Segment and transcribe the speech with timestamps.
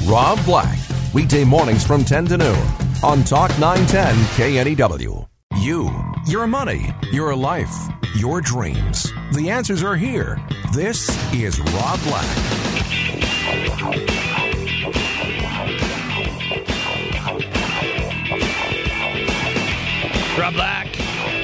[0.00, 0.78] Rob Black,
[1.14, 2.66] weekday mornings from 10 to noon
[3.02, 4.14] on Talk 910
[4.76, 5.28] KNEW.
[5.60, 5.90] You,
[6.26, 7.72] your money, your life,
[8.16, 9.12] your dreams.
[9.32, 10.40] The answers are here.
[10.72, 12.26] This is Rob Black.
[20.38, 20.86] Rob Black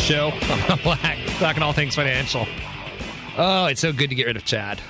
[0.00, 0.32] show.
[0.68, 2.46] Rob Black talking all things financial.
[3.36, 4.80] Oh, it's so good to get rid of Chad.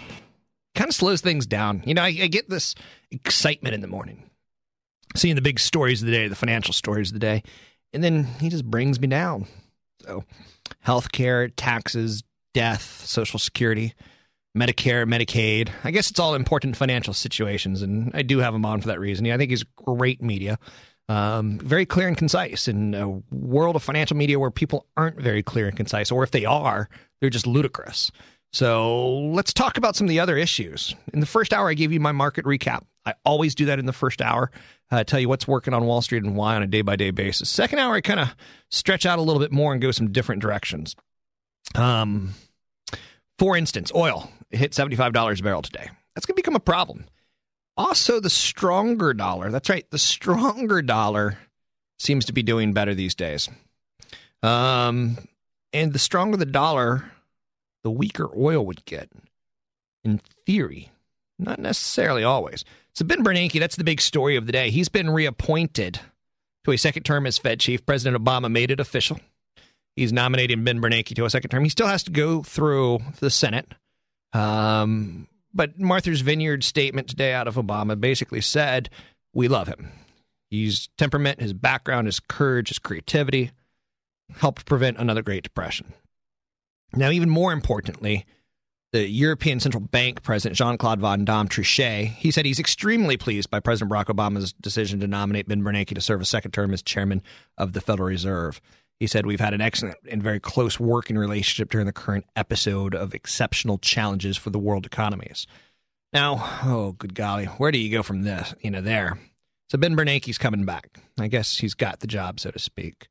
[0.79, 1.83] Kind of slows things down.
[1.85, 2.77] You know, I, I get this
[3.11, 4.23] excitement in the morning,
[5.17, 7.43] seeing the big stories of the day, the financial stories of the day,
[7.93, 9.49] and then he just brings me down.
[10.05, 10.23] So,
[10.87, 12.23] healthcare, taxes,
[12.55, 13.93] death, Social Security,
[14.57, 15.71] Medicare, Medicaid.
[15.83, 19.01] I guess it's all important financial situations, and I do have him on for that
[19.01, 19.25] reason.
[19.25, 20.61] Yeah, I think he's great media.
[21.09, 25.43] Um, very clear and concise in a world of financial media where people aren't very
[25.43, 26.89] clear and concise, or if they are,
[27.21, 28.13] they're just ludicrous.
[28.53, 30.95] So let's talk about some of the other issues.
[31.13, 32.85] In the first hour, I gave you my market recap.
[33.05, 34.51] I always do that in the first hour.
[34.91, 37.11] Uh, tell you what's working on Wall Street and why on a day by day
[37.11, 37.49] basis.
[37.49, 38.35] Second hour, I kind of
[38.71, 40.97] stretch out a little bit more and go some different directions.
[41.75, 42.35] Um,
[43.39, 45.91] for instance, oil hit $75 a barrel today.
[46.15, 47.05] That's going to become a problem.
[47.77, 49.51] Also, the stronger dollar.
[49.51, 49.89] That's right.
[49.91, 51.39] The stronger dollar
[51.99, 53.49] seems to be doing better these days.
[54.43, 55.19] Um,
[55.73, 57.11] and the stronger the dollar,
[57.83, 59.11] the weaker oil would get.
[60.05, 60.91] In theory,
[61.39, 62.65] not necessarily always.
[62.95, 64.71] So Ben Bernanke, that's the big story of the day.
[64.71, 66.01] He's been reappointed
[66.65, 67.85] to a second term as Fed chief.
[67.85, 69.21] President Obama made it official.
[69.97, 71.65] He's nominating Ben Bernanke to a second term.
[71.65, 73.75] He still has to go through the Senate.
[74.33, 78.91] Um, but Martha's Vineyard statement today out of Obama basically said,
[79.35, 79.91] We love him.
[80.51, 83.51] His temperament, his background, his courage, his creativity
[84.37, 85.93] helped prevent another Great Depression.
[86.95, 88.27] Now, even more importantly,
[88.93, 93.51] the European Central Bank President Jean Claude Van Damme Trichet, he said he's extremely pleased
[93.51, 96.83] by President Barack Obama's decision to nominate Ben Bernanke to serve a second term as
[96.83, 97.23] chairman
[97.59, 98.61] of the Federal Reserve.
[98.99, 102.95] He said, We've had an excellent and very close working relationship during the current episode
[102.95, 105.47] of exceptional challenges for the world economies.
[106.13, 109.19] Now, oh, good golly, where do you go from this, you know, there?
[109.71, 110.99] So Ben Bernanke's coming back.
[111.21, 113.09] I guess he's got the job, so to speak.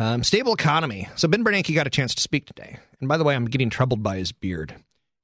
[0.00, 1.10] Um, stable economy.
[1.16, 2.78] So Ben Bernanke got a chance to speak today.
[3.00, 4.74] And by the way, I'm getting troubled by his beard.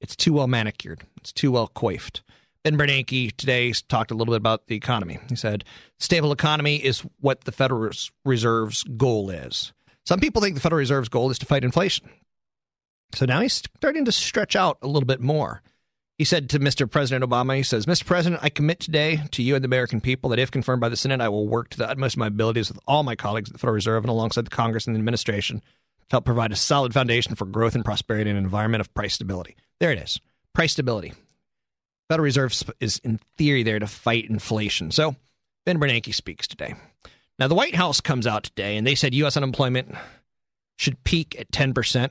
[0.03, 1.01] It's too well manicured.
[1.17, 2.23] It's too well coiffed.
[2.63, 5.19] Ben Bernanke today talked a little bit about the economy.
[5.31, 5.65] He said,
[5.99, 7.91] stable economy is what the Federal
[8.27, 9.73] Reserve's goal is.
[10.05, 12.11] Some people think the Federal Reserve's goal is to fight inflation.
[13.15, 15.63] So now he's starting to stretch out a little bit more.
[16.19, 16.91] He said to Mr.
[16.91, 18.06] President Obama, he says, Mr.
[18.06, 20.97] President, I commit today to you and the American people that if confirmed by the
[20.97, 23.53] Senate, I will work to the utmost of my abilities with all my colleagues at
[23.53, 26.94] the Federal Reserve and alongside the Congress and the administration to help provide a solid
[26.94, 29.56] foundation for growth and prosperity in an environment of price stability.
[29.78, 30.19] There it is.
[30.54, 31.12] Price stability.
[32.09, 34.91] Federal Reserve is in theory there to fight inflation.
[34.93, 35.16] So
[35.66, 36.77] Ben Bernanke speaks today.
[37.38, 39.94] Now the White House comes out today and they said US unemployment
[40.78, 42.10] should peak at 10%.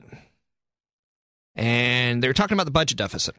[1.56, 3.34] And they're talking about the budget deficit.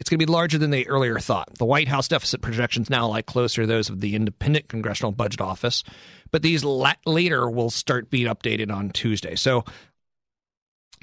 [0.00, 1.54] It's going to be larger than they earlier thought.
[1.54, 5.40] The White House deficit projections now lie closer to those of the Independent Congressional Budget
[5.40, 5.84] Office,
[6.30, 9.36] but these la- later will start being updated on Tuesday.
[9.36, 9.64] So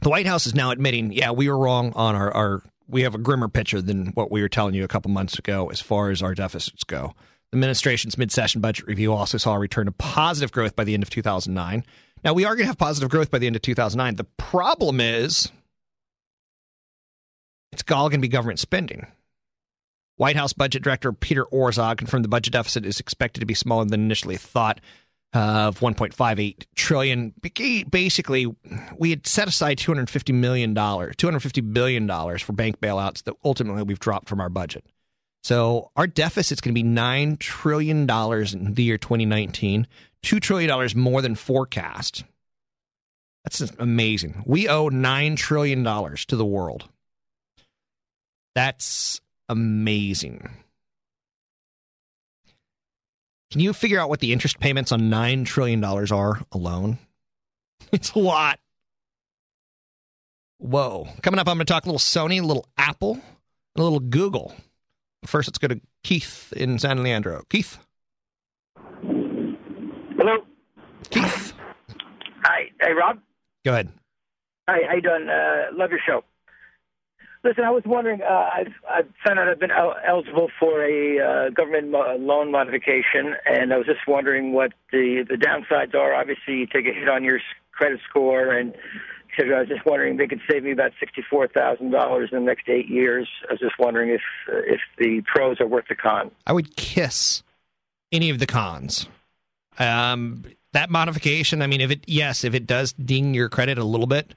[0.02, 3.16] the White House is now admitting, yeah, we were wrong on our, our we have
[3.16, 6.09] a grimmer picture than what we were telling you a couple months ago as far
[6.09, 7.13] as our deficits go.
[7.52, 10.94] The administration's mid session budget review also saw a return to positive growth by the
[10.94, 11.85] end of 2009.
[12.23, 14.16] Now, we are going to have positive growth by the end of 2009.
[14.16, 15.52] The problem is
[17.72, 19.08] it's all going to be government spending.
[20.18, 23.85] White House Budget Director Peter Orszag confirmed the budget deficit is expected to be smaller
[23.85, 24.79] than initially thought
[25.34, 27.34] of 1.58 trillion.
[27.90, 28.47] Basically,
[28.97, 33.84] we had set aside 250 million dollars, 250 billion dollars for bank bailouts that ultimately
[33.84, 34.85] we've dropped from our budget.
[35.44, 39.88] So our deficit's going to be nine trillion dollars in the year 2019,
[40.22, 42.26] two trillion dollars more than forecast.
[43.44, 44.44] That's amazing.
[44.46, 46.90] We owe nine trillion dollars to the world.
[48.56, 50.50] That's amazing.
[53.52, 56.98] Can you figure out what the interest payments on $9 trillion are alone?
[57.92, 58.59] It's a lot.
[60.59, 61.08] Whoa.
[61.24, 63.20] Coming up, I'm going to talk a little Sony, a little Apple,
[63.76, 64.54] a little Google.
[65.26, 67.44] First, let's go to Keith in San Leandro.
[67.50, 67.80] Keith.
[68.96, 70.38] Hello.
[71.09, 71.54] Keith.
[72.44, 72.70] Hi.
[72.80, 73.20] Hey, Rob.
[73.66, 73.90] Go ahead.
[74.70, 74.82] Hi.
[74.88, 75.28] How you doing?
[75.28, 76.24] Uh, love your show.
[77.43, 78.22] Listen, I was wondering.
[78.22, 82.52] Uh, I've I've found out I've been el- eligible for a uh, government mo- loan
[82.52, 86.14] modification, and I was just wondering what the the downsides are.
[86.14, 87.40] Obviously, you take a hit on your
[87.72, 88.73] credit score, and.
[89.40, 92.46] I was just wondering they could save me about sixty four thousand dollars in the
[92.46, 93.29] next eight years.
[93.49, 96.32] I was just wondering if uh, if the pros are worth the con.
[96.46, 97.41] I would kiss
[98.11, 99.08] any of the cons.
[99.79, 103.84] Um, that modification, I mean, if it, yes, if it does ding your credit a
[103.84, 104.35] little bit,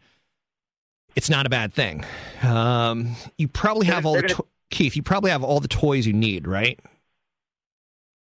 [1.17, 2.05] it's not a bad thing.
[2.43, 6.13] Um, you probably have all the, to- Keith, you probably have all the toys you
[6.13, 6.79] need, right?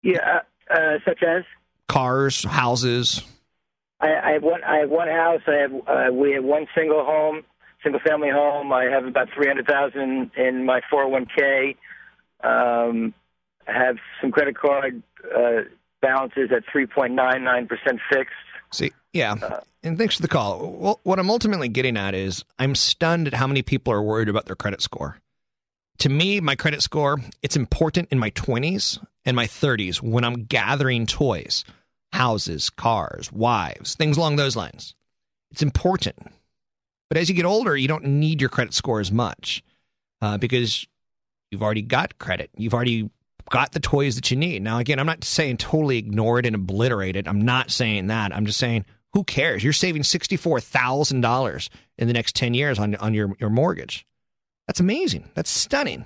[0.03, 0.41] Yeah,
[0.71, 1.45] uh, such as
[1.89, 3.23] Cars, houses.
[4.01, 4.63] I, I have one.
[4.63, 5.41] I have one house.
[5.47, 5.73] I have.
[5.87, 7.43] Uh, we have one single home,
[7.83, 8.73] single family home.
[8.73, 11.77] I have about three hundred thousand in my four hundred one k.
[12.45, 13.15] Um,
[13.67, 15.03] have some credit card
[15.37, 15.63] uh,
[16.01, 18.35] balances at three point nine nine percent fixed.
[18.73, 19.61] See, yeah.
[19.83, 20.71] And thanks for the call.
[20.73, 24.29] Well, what I'm ultimately getting at is I'm stunned at how many people are worried
[24.29, 25.19] about their credit score.
[25.99, 30.45] To me, my credit score, it's important in my 20s and my 30s when I'm
[30.45, 31.65] gathering toys,
[32.13, 34.95] houses, cars, wives, things along those lines.
[35.51, 36.19] It's important.
[37.09, 39.63] But as you get older, you don't need your credit score as much
[40.21, 40.87] uh, because
[41.51, 42.51] you've already got credit.
[42.57, 43.11] You've already
[43.51, 44.63] got the toys that you need.
[44.63, 47.27] Now, again, I'm not saying totally ignore it and obliterate it.
[47.27, 48.35] I'm not saying that.
[48.35, 49.65] I'm just saying, who cares?
[49.65, 51.69] You're saving $64,000
[51.99, 54.07] in the next 10 years on, on your, your mortgage.
[54.67, 55.31] That's amazing.
[55.35, 56.05] That's stunning.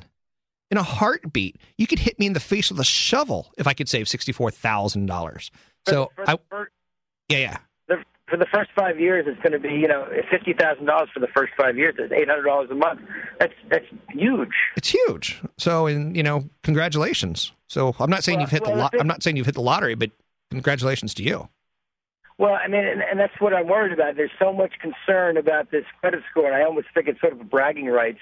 [0.70, 3.74] In a heartbeat, you could hit me in the face with a shovel if I
[3.74, 5.50] could save $64,000.
[5.86, 6.70] So, for, for, I, for,
[7.28, 7.56] yeah, yeah.
[8.32, 11.20] For the first five years, it's going to be you know fifty thousand dollars for
[11.20, 11.94] the first five years.
[11.98, 13.02] It's eight hundred dollars a month.
[13.38, 14.54] That's that's huge.
[14.74, 15.42] It's huge.
[15.58, 17.52] So, and you know, congratulations.
[17.68, 19.44] So, I'm not saying Well- you've hit the well, the thing- I'm not saying you've
[19.44, 20.10] hit the lottery, but
[20.50, 21.50] congratulations to you.
[22.38, 24.16] Well, I mean, and, and that's what I'm worried about.
[24.16, 27.40] There's so much concern about this credit score, and I almost think it's sort of
[27.42, 28.20] a bragging rights.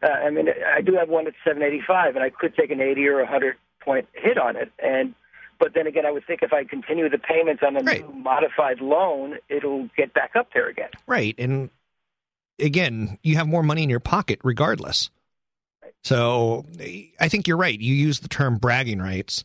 [0.00, 3.08] Uh, I mean, I do have one at 785, and I could take an 80
[3.08, 5.12] or 100 point hit on it, and
[5.60, 8.08] but then again, I would think if I continue the payments on a Right.
[8.08, 10.90] new modified loan, it'll get back up there again.
[11.06, 11.34] Right.
[11.38, 11.70] And
[12.58, 15.10] again, you have more money in your pocket regardless.
[16.02, 16.64] So
[17.20, 17.78] I think you're right.
[17.78, 19.44] You use the term bragging rights.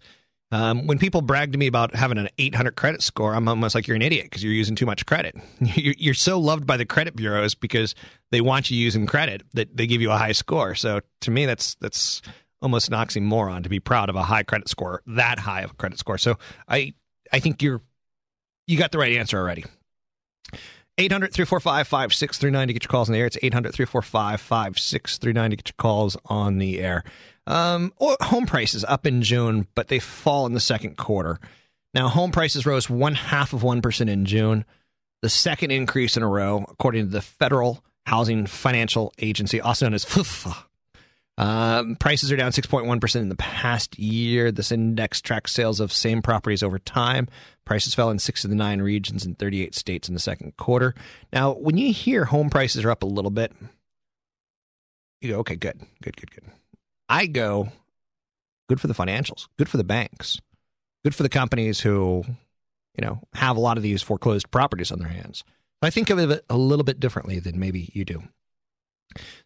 [0.51, 3.87] Um, when people brag to me about having an 800 credit score, I'm almost like
[3.87, 5.35] you're an idiot because you're using too much credit.
[5.59, 7.93] You're, you're so loved by the credit bureaus because
[8.31, 10.75] they want you using credit that they give you a high score.
[10.75, 12.21] So to me, that's that's
[12.65, 15.75] almost an oxymoron to be proud of a high credit score, that high of a
[15.75, 16.17] credit score.
[16.17, 16.95] So I
[17.31, 17.81] I think you're
[18.65, 19.63] you got the right answer already.
[20.97, 23.27] 800 345 5639 to get your calls on the air.
[23.27, 27.03] It's 800 345 5639 to get your calls on the air.
[27.47, 31.39] Um, home prices up in June, but they fall in the second quarter.
[31.93, 34.65] Now, home prices rose one half of 1% in June,
[35.21, 39.93] the second increase in a row, according to the Federal Housing Financial Agency, also known
[39.93, 40.65] as FHFA.
[41.37, 44.51] Um, prices are down 6.1% in the past year.
[44.51, 47.27] This index tracks sales of same properties over time.
[47.65, 50.95] Prices fell in six of the nine regions in 38 states in the second quarter.
[51.33, 53.51] Now, when you hear home prices are up a little bit,
[55.21, 56.43] you go, okay, good, good, good, good.
[57.09, 57.69] I go,
[58.69, 60.39] good for the financials, good for the banks,
[61.03, 62.23] good for the companies who,
[62.97, 65.43] you know, have a lot of these foreclosed properties on their hands.
[65.81, 68.23] I think of it a little bit differently than maybe you do.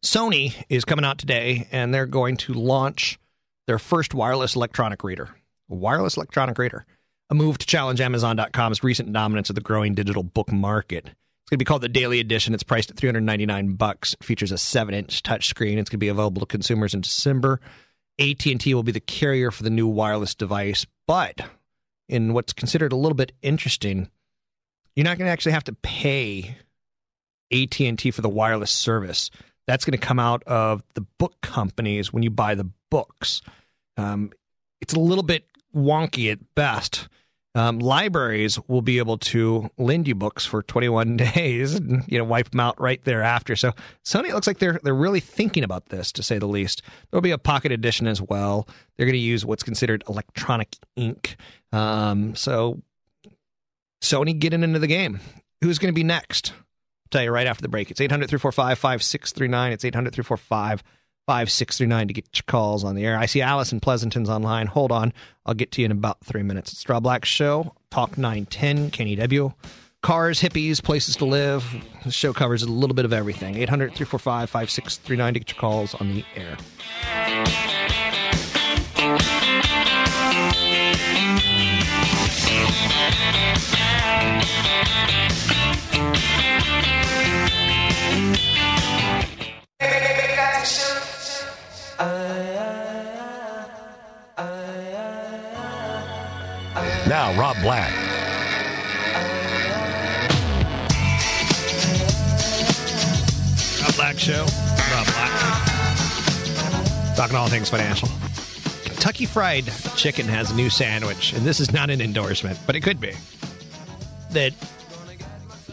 [0.03, 3.19] Sony is coming out today, and they're going to launch
[3.67, 5.29] their first wireless electronic reader.
[5.69, 6.85] A wireless electronic reader,
[7.29, 11.05] a move to challenge Amazon.com's recent dominance of the growing digital book market.
[11.05, 12.53] It's going to be called the Daily Edition.
[12.53, 14.15] It's priced at 399 bucks.
[14.21, 15.77] Features a 7-inch touchscreen.
[15.77, 17.59] It's going to be available to consumers in December.
[18.19, 21.41] AT&T will be the carrier for the new wireless device, but
[22.07, 24.09] in what's considered a little bit interesting,
[24.95, 26.57] you're not going to actually have to pay
[27.51, 29.29] AT&T for the wireless service.
[29.69, 33.43] That's going to come out of the book companies when you buy the books.
[33.97, 34.31] Um,
[34.81, 35.45] it's a little bit
[35.75, 37.07] wonky at best.
[37.53, 42.23] Um, libraries will be able to lend you books for 21 days and you know
[42.23, 43.55] wipe them out right thereafter.
[43.55, 43.73] So
[44.03, 46.81] Sony it looks like they're they're really thinking about this to say the least.
[47.11, 48.67] There'll be a pocket edition as well.
[48.97, 51.35] They're going to use what's considered electronic ink.
[51.71, 52.81] Um, so
[54.01, 55.19] Sony getting into the game.
[55.61, 56.53] Who's going to be next?
[57.11, 57.89] Tell you right after the break.
[57.91, 59.71] It's 800 345 5639.
[59.71, 60.83] It's 800 345
[61.27, 63.17] 5639 to get your calls on the air.
[63.17, 64.67] I see in Pleasanton's online.
[64.67, 65.13] Hold on.
[65.45, 66.71] I'll get to you in about three minutes.
[66.71, 69.53] It's Straw Black Show, Talk 910, KNEW.
[70.01, 71.65] Cars, hippies, places to live.
[72.05, 73.57] The show covers a little bit of everything.
[73.57, 76.57] 800 345 5639 to get your calls on the air.
[97.09, 97.91] Now, Rob Black.
[103.81, 104.41] Rob Black Show.
[104.41, 105.65] Rob Black.
[107.15, 108.09] Talking all things financial.
[108.83, 112.81] Kentucky Fried Chicken has a new sandwich, and this is not an endorsement, but it
[112.81, 113.13] could be.
[114.33, 114.53] That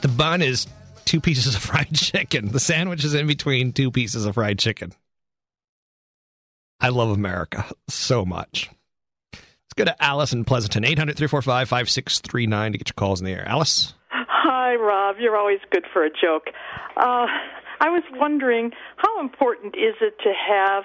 [0.01, 0.67] the bun is
[1.05, 2.51] two pieces of fried chicken.
[2.51, 4.95] The sandwich is in between two pieces of fried chicken.
[6.81, 8.71] I love America so much.
[9.77, 13.47] Go to Alice in Pleasanton, 800 345 5639 to get your calls in the air.
[13.47, 13.93] Alice?
[14.09, 15.17] Hi, Rob.
[15.21, 16.49] You're always good for a joke.
[16.97, 17.27] Uh,
[17.81, 20.85] I was wondering how important is it to have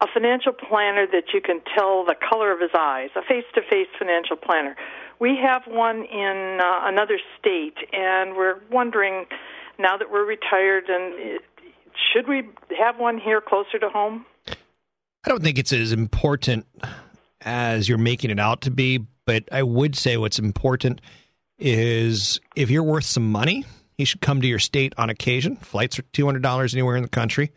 [0.00, 3.60] a financial planner that you can tell the color of his eyes, a face to
[3.68, 4.76] face financial planner?
[5.18, 9.26] We have one in uh, another state, and we're wondering
[9.80, 11.42] now that we're retired, and it,
[12.12, 12.48] should we
[12.78, 14.26] have one here closer to home?
[15.24, 16.66] I don't think it's as important
[17.44, 21.00] as you're making it out to be, but I would say what's important
[21.58, 23.64] is if you're worth some money,
[23.96, 25.56] he should come to your state on occasion.
[25.56, 27.52] Flights are $200 anywhere in the country.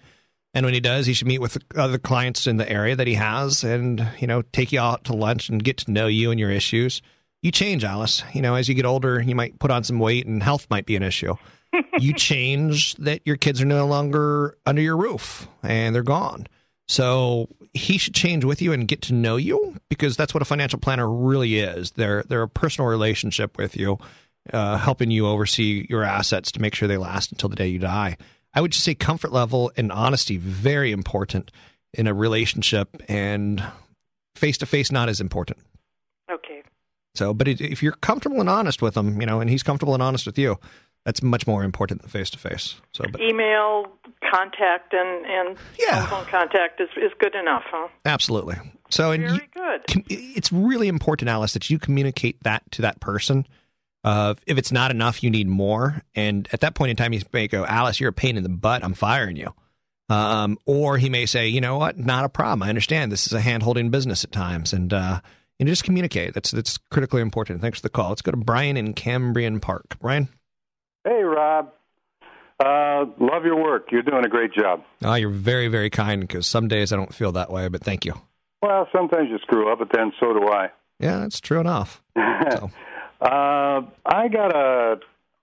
[0.54, 3.16] And when he does, he should meet with other clients in the area that he
[3.16, 6.40] has and, you know, take you out to lunch and get to know you and
[6.40, 7.02] your issues.
[7.42, 8.24] You change, Alice.
[8.34, 10.86] You know, as you get older, you might put on some weight and health might
[10.86, 11.36] be an issue.
[12.00, 16.48] you change that your kids are no longer under your roof and they're gone.
[16.88, 20.46] So he should change with you and get to know you because that's what a
[20.46, 21.92] financial planner really is.
[21.92, 23.98] They're they're a personal relationship with you,
[24.54, 27.80] uh, helping you oversee your assets to make sure they last until the day you
[27.80, 28.18] die.
[28.54, 31.52] I would just say comfort level and honesty very important
[31.94, 33.64] in a relationship, and
[34.36, 35.60] face to face not as important.
[36.30, 36.62] Okay.
[37.16, 40.04] So, but if you're comfortable and honest with him, you know, and he's comfortable and
[40.04, 40.60] honest with you,
[41.06, 42.76] that's much more important than face to face.
[42.92, 43.86] So, but email
[44.30, 46.06] contact and and Yeah.
[46.06, 47.88] telephone contact is is good enough, huh?
[48.06, 48.56] absolutely.
[48.90, 50.06] So, and Very you, good.
[50.10, 53.48] it's really important, Alice, that you communicate that to that person.
[54.04, 56.04] Uh, if it's not enough, you need more.
[56.14, 58.50] And at that point in time, you may go, Alice, you're a pain in the
[58.50, 58.84] butt.
[58.84, 59.52] I'm firing you.
[60.10, 62.62] Um, or he may say, you know what, not a problem.
[62.62, 65.20] I understand this is a hand holding business at times, and uh,
[65.60, 66.36] and just communicate.
[66.36, 67.62] That's that's critically important.
[67.62, 68.10] Thanks for the call.
[68.10, 69.98] Let's go to Brian in Cambrian Park.
[70.00, 70.30] Brian,
[71.06, 71.72] Hey, Rob.
[72.60, 73.92] Uh, love your work.
[73.92, 74.84] You're doing a great job.
[75.04, 76.22] oh, you're very very kind.
[76.22, 78.14] Because some days I don't feel that way, but thank you.
[78.62, 80.70] Well, sometimes you screw up, but then so do I.
[81.00, 82.02] Yeah, that's true enough.
[82.52, 82.70] So,
[83.22, 85.00] Uh, I got a.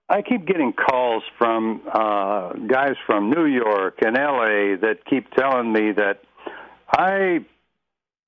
[0.08, 4.76] I keep getting calls from uh, guys from New York and L.A.
[4.76, 6.20] that keep telling me that
[6.94, 7.44] I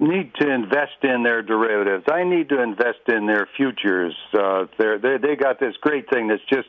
[0.01, 2.05] need to invest in their derivatives.
[2.11, 4.15] I need to invest in their futures.
[4.33, 6.69] Uh, they're, they they got this great thing that's just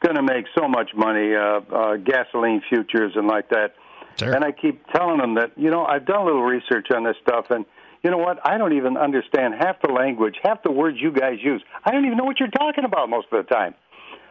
[0.00, 1.34] going to make so much money.
[1.34, 3.74] Uh, uh, gasoline futures and like that.
[4.18, 4.34] Sure.
[4.34, 7.16] And I keep telling them that you know I've done a little research on this
[7.22, 7.64] stuff and.
[8.02, 8.38] You know what?
[8.46, 11.62] I don't even understand half the language, half the words you guys use.
[11.84, 13.74] I don't even know what you're talking about most of the time.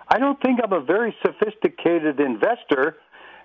[0.07, 2.97] I don't think I'm a very sophisticated investor.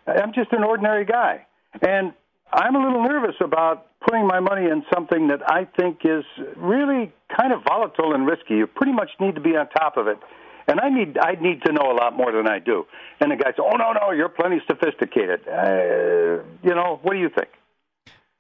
[0.07, 1.47] I'm just an ordinary guy.
[1.83, 2.15] And
[2.53, 6.25] I'm a little nervous about putting my money in something that I think is
[6.57, 8.55] really kind of volatile and risky.
[8.55, 10.19] You pretty much need to be on top of it.
[10.67, 12.87] And I need I need to know a lot more than I do.
[13.21, 17.19] And the guy says, "Oh no, no, you're plenty sophisticated." Uh, you know, what do
[17.19, 17.49] you think?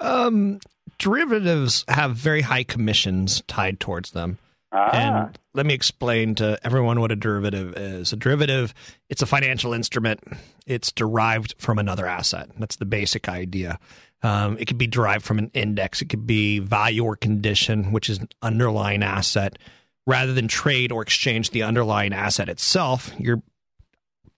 [0.01, 0.61] Um,
[0.99, 4.39] derivatives have very high commissions tied towards them.
[4.73, 4.91] Ah.
[4.93, 8.13] And let me explain to everyone what a derivative is.
[8.13, 8.75] A derivative,
[9.09, 10.21] it's a financial instrument.
[10.67, 12.51] It's derived from another asset.
[12.59, 13.79] That's the basic idea.
[14.25, 16.03] Um, it could be derived from an index.
[16.03, 19.59] It could be value or condition, which is an underlying asset.
[20.07, 23.43] Rather than trade or exchange the underlying asset itself, you're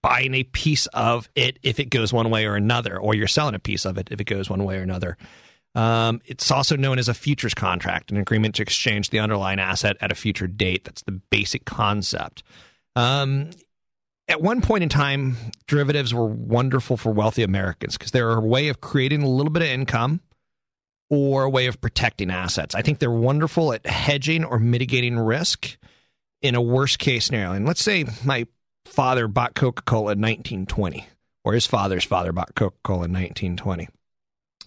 [0.01, 3.55] buying a piece of it if it goes one way or another, or you're selling
[3.57, 5.17] a piece of it if it goes one way or another.
[5.75, 9.97] Um, it's also known as a futures contract, an agreement to exchange the underlying asset
[10.01, 10.85] at a future date.
[10.85, 12.43] That's the basic concept.
[12.95, 13.51] Um,
[14.29, 18.69] at one point in time, derivatives were wonderful for wealthy Americans because they're a way
[18.69, 20.21] of creating a little bit of income
[21.09, 22.75] or a way of protecting assets.
[22.75, 25.77] I think they're wonderful at hedging or mitigating risk
[26.43, 27.53] in a worst case scenario.
[27.53, 28.47] And let's say my
[28.85, 31.07] father bought Coca Cola in 1920,
[31.45, 33.89] or his father's father bought Coca Cola in 1920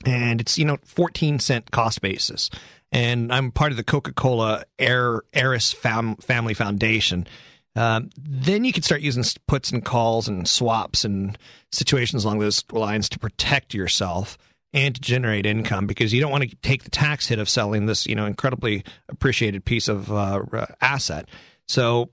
[0.05, 2.49] and it's you know 14 cent cost basis
[2.91, 7.27] and i'm part of the coca-cola heir, heiress fam, family foundation
[7.75, 11.37] um, then you can start using puts and calls and swaps and
[11.71, 14.37] situations along those lines to protect yourself
[14.73, 17.85] and to generate income because you don't want to take the tax hit of selling
[17.85, 20.41] this you know incredibly appreciated piece of uh,
[20.81, 21.27] asset.
[21.67, 22.09] So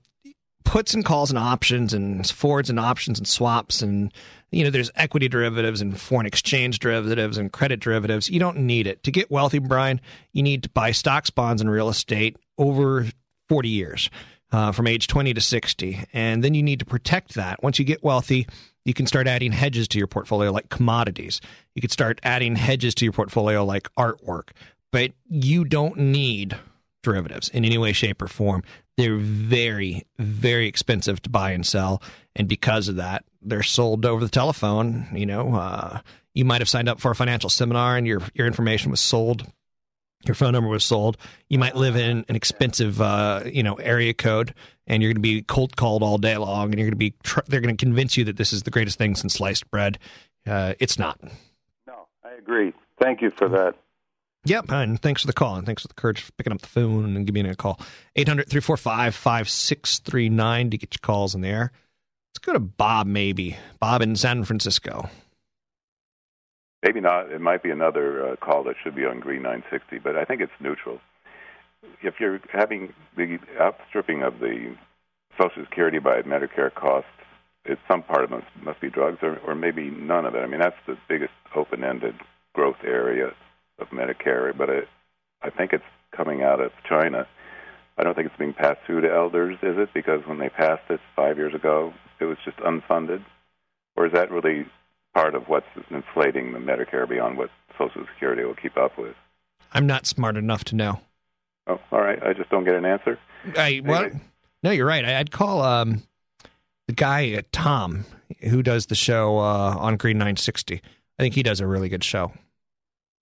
[0.63, 4.13] puts and calls and options and forwards and options and swaps and
[4.51, 8.29] you know there's equity derivatives and foreign exchange derivatives and credit derivatives.
[8.29, 9.03] You don't need it.
[9.03, 10.01] To get wealthy brian
[10.33, 13.05] you need to buy stocks bonds and real estate over
[13.49, 14.09] 40 years
[14.51, 16.05] uh, from age 20 to 60.
[16.13, 17.61] And then you need to protect that.
[17.61, 18.47] Once you get wealthy,
[18.85, 21.41] you can start adding hedges to your portfolio like commodities.
[21.75, 24.49] You could start adding hedges to your portfolio like artwork.
[24.91, 26.57] But you don't need
[27.03, 28.63] derivatives in any way, shape, or form.
[28.95, 32.01] They're very, very expensive to buy and sell.
[32.35, 35.07] And because of that, they're sold over the telephone.
[35.13, 35.99] You know, uh,
[36.33, 39.45] you might have signed up for a financial seminar and your, your information was sold
[40.25, 41.17] your phone number was sold.
[41.49, 44.53] You might live in an expensive, uh, you know, area code,
[44.85, 47.13] and you're going to be cold called all day long, and you're going to be.
[47.23, 49.99] Tr- they're going to convince you that this is the greatest thing since sliced bread.
[50.45, 51.19] Uh, it's not.
[51.85, 52.73] No, I agree.
[53.01, 53.75] Thank you for that.
[54.45, 56.67] Yep, and thanks for the call, and thanks for the courage for picking up the
[56.67, 57.79] phone and giving me a call.
[58.15, 61.71] 800 345 5639 to get your calls in the air.
[62.29, 63.57] Let's go to Bob, maybe.
[63.79, 65.09] Bob in San Francisco.
[66.83, 67.31] Maybe not.
[67.31, 70.41] It might be another uh, call that should be on Green 960, but I think
[70.41, 70.99] it's neutral.
[72.01, 74.75] If you're having the outstripping of the
[75.39, 77.09] Social Security by Medicare costs,
[77.65, 80.39] it's some part of it must, be drugs, or, or maybe none of it.
[80.39, 82.15] I mean, that's the biggest open-ended
[82.53, 83.33] growth area
[83.79, 84.87] of Medicare, but it,
[85.41, 85.83] I think it's
[86.15, 87.27] coming out of China.
[87.97, 89.89] I don't think it's being passed through to elders, is it?
[89.93, 93.23] Because when they passed this five years ago, it was just unfunded,
[93.95, 94.65] or is that really
[95.17, 99.15] part of what's inflating the Medicare beyond what Social Security will keep up with.
[99.73, 100.99] I'm not smart enough to know.
[101.65, 102.21] Oh, all right.
[102.21, 103.17] I just don't get an answer.
[103.57, 104.21] I well, anyway.
[104.61, 105.03] no, you're right.
[105.03, 106.03] I'd call um,
[106.85, 108.05] the guy uh, Tom
[108.41, 110.81] who does the show uh, on Green 960.
[111.17, 112.31] I think he does a really good show.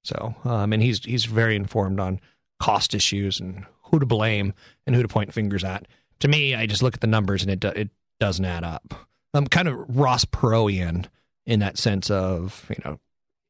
[0.04, 2.20] So, um, and he's he's very informed on
[2.60, 4.54] cost issues and who to blame
[4.86, 5.88] and who to point fingers at.
[6.20, 8.94] To me, I just look at the numbers and it it doesn't add up.
[9.34, 11.08] I'm kind of Ross Perot-ian
[11.46, 13.00] in that sense of, you know,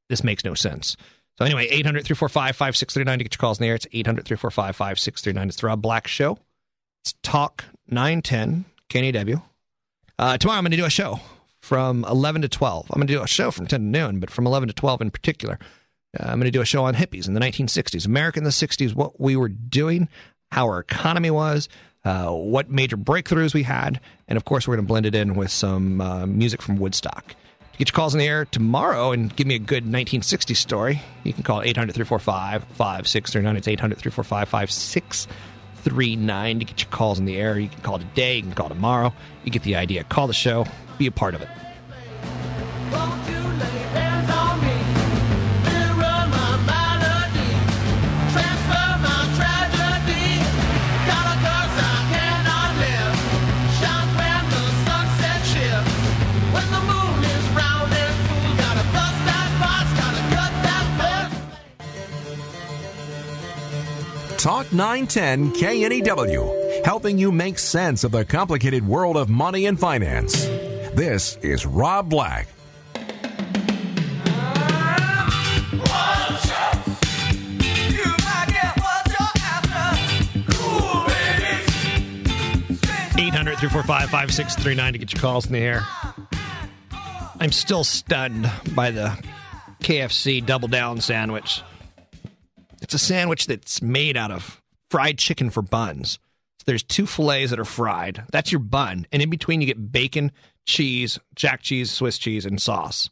[0.10, 0.97] this makes no sense.
[1.38, 3.75] So anyway, 800 345 5639 to get your calls in the air.
[3.75, 5.47] It's 800 345 5639.
[5.47, 6.38] It's the Rob Black Show.
[7.03, 9.41] It's Talk 910 KNW.
[10.17, 11.19] Uh, tomorrow I'm going to do a show
[11.60, 12.88] from 11 to 12.
[12.89, 15.01] I'm going to do a show from 10 to noon, but from 11 to 12
[15.01, 15.60] in particular.
[16.17, 18.51] Uh, I'm going to do a show on hippies in the 1960s, America in the
[18.51, 20.08] 60s, what we were doing,
[20.51, 21.67] how our economy was,
[22.05, 25.36] uh, what major breakthroughs we had, and of course, we're going to blend it in
[25.36, 27.36] with some uh, music from Woodstock.
[27.75, 31.01] To get your calls in the air tomorrow and give me a good 1960 story,
[31.25, 33.57] you can call 800 345 5639.
[33.57, 37.59] It's 800 345 5639 to get your calls in the air.
[37.59, 39.13] You can call today, you can call tomorrow.
[39.43, 40.05] You get the idea.
[40.05, 40.65] Call the show,
[40.97, 41.49] be a part of it.
[64.45, 70.45] Talk 910 KNEW, helping you make sense of the complicated world of money and finance.
[70.93, 72.47] This is Rob Black.
[83.17, 85.60] Eight hundred three four five five six three nine to get your calls in the
[85.60, 85.81] air.
[87.39, 89.17] I'm still stunned by the
[89.79, 91.63] KFC double down sandwich.
[92.86, 96.19] It's a sandwich that's made out of fried chicken for buns.
[96.60, 98.24] So there's two fillets that are fried.
[98.32, 99.08] That's your bun.
[99.12, 100.32] And in between, you get bacon,
[100.67, 103.10] cheese, jack cheese, Swiss cheese, and sauce.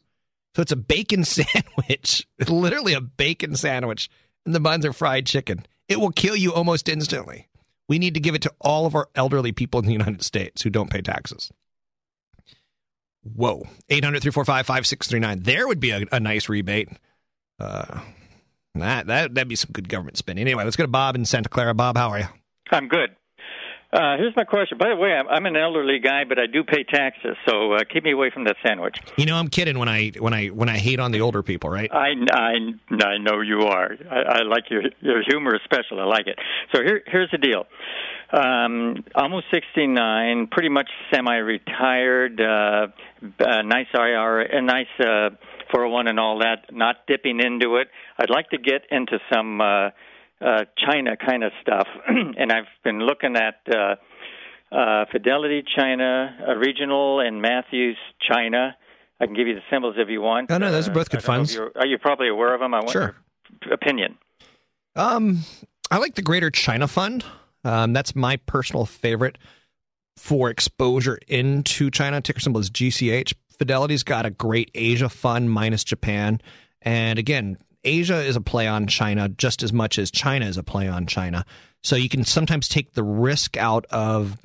[0.54, 4.08] So it's a bacon sandwich, literally a bacon sandwich.
[4.46, 5.66] And the buns are fried chicken.
[5.88, 7.48] It will kill you almost instantly.
[7.88, 10.62] We need to give it to all of our elderly people in the United States
[10.62, 11.50] who don't pay taxes.
[13.24, 13.66] Whoa.
[13.88, 15.42] 800 345 5639.
[15.42, 16.90] There would be a, a nice rebate.
[17.58, 18.02] Uh,
[18.74, 20.46] that, that, that'd be some good government spending.
[20.46, 21.74] Anyway, let's go to Bob in Santa Clara.
[21.74, 22.26] Bob, how are you?
[22.70, 23.10] I'm good.
[23.94, 24.76] Uh, here's my question.
[24.76, 27.84] By the way, I'm, I'm an elderly guy, but I do pay taxes, so uh,
[27.88, 28.96] keep me away from that sandwich.
[29.16, 31.70] You know, I'm kidding when I when I when I hate on the older people,
[31.70, 31.88] right?
[31.92, 32.54] I, I,
[32.90, 33.96] I know you are.
[34.10, 36.00] I, I like your your humor is special.
[36.00, 36.36] I like it.
[36.74, 37.66] So here here's the deal.
[38.32, 42.40] Um, almost 69, pretty much semi-retired.
[42.40, 42.86] Uh,
[43.38, 45.30] uh, nice IRA, a nice uh,
[45.74, 46.72] 401 and all that.
[46.72, 47.88] Not dipping into it.
[48.18, 49.90] I'd like to get into some uh,
[50.40, 53.96] uh, China kind of stuff, and I've been looking at uh,
[54.74, 58.76] uh, Fidelity China, uh, Regional, and Matthews China.
[59.20, 60.50] I can give you the symbols if you want.
[60.50, 61.56] Oh no, those are both good funds.
[61.56, 62.74] Are you probably aware of them?
[62.74, 63.16] I want sure.
[63.64, 64.18] your opinion.
[64.96, 65.40] Um,
[65.90, 67.24] I like the Greater China Fund.
[67.64, 69.38] Um, that's my personal favorite
[70.16, 72.20] for exposure into China.
[72.20, 73.32] Ticker symbol is GCH.
[73.58, 76.40] Fidelity's got a great Asia fund minus Japan.
[76.82, 80.62] And again, Asia is a play on China just as much as China is a
[80.62, 81.44] play on China.
[81.82, 84.36] So you can sometimes take the risk out of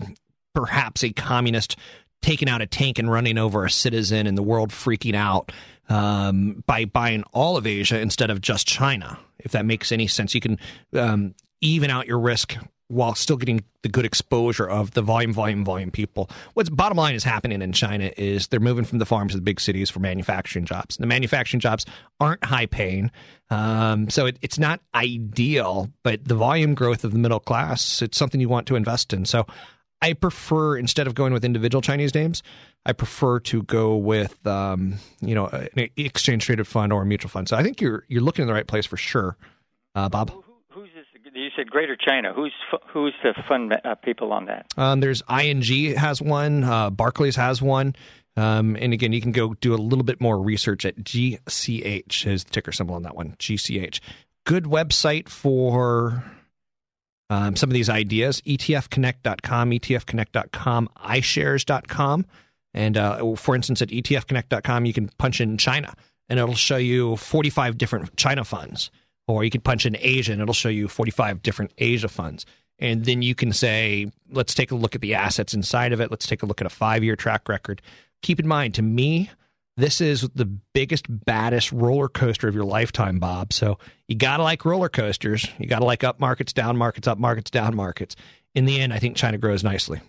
[0.53, 1.77] perhaps a communist
[2.21, 5.51] taking out a tank and running over a citizen and the world freaking out
[5.87, 9.17] um, by buying all of Asia instead of just China.
[9.39, 10.59] If that makes any sense, you can
[10.93, 12.57] um, even out your risk
[12.89, 16.29] while still getting the good exposure of the volume, volume, volume people.
[16.55, 19.43] What's bottom line is happening in China is they're moving from the farms to the
[19.43, 20.97] big cities for manufacturing jobs.
[20.97, 21.85] The manufacturing jobs
[22.19, 23.11] aren't high paying,
[23.51, 25.89] um, so it, it's not ideal.
[26.03, 29.25] But the volume growth of the middle class, it's something you want to invest in.
[29.25, 29.45] So
[30.01, 32.41] I prefer instead of going with individual Chinese names,
[32.85, 37.29] I prefer to go with um, you know an exchange traded fund or a mutual
[37.29, 37.47] fund.
[37.47, 39.37] So I think you're you're looking in the right place for sure,
[39.95, 40.31] uh, Bob.
[41.59, 42.33] Said Greater China.
[42.33, 42.53] Who's
[42.87, 44.67] who's the fund uh, people on that?
[44.77, 46.63] Um, there's ING has one.
[46.63, 47.95] Uh, Barclays has one.
[48.37, 52.43] Um, and again, you can go do a little bit more research at GCH is
[52.45, 53.35] the ticker symbol on that one.
[53.37, 53.99] GCH.
[54.45, 56.23] Good website for
[57.29, 58.41] um, some of these ideas.
[58.41, 62.25] ETFconnect.com, ETFconnect.com, iShares.com.
[62.73, 65.93] And uh, for instance, at ETFconnect.com, you can punch in China
[66.29, 68.91] and it'll show you 45 different China funds.
[69.29, 72.47] Or you can punch in Asia and it'll show you 45 different Asia funds.
[72.79, 76.09] And then you can say, let's take a look at the assets inside of it.
[76.09, 77.83] Let's take a look at a five year track record.
[78.23, 79.29] Keep in mind, to me,
[79.77, 83.53] this is the biggest, baddest roller coaster of your lifetime, Bob.
[83.53, 85.47] So you got to like roller coasters.
[85.59, 88.15] You got to like up markets, down markets, up markets, down markets.
[88.55, 90.01] In the end, I think China grows nicely.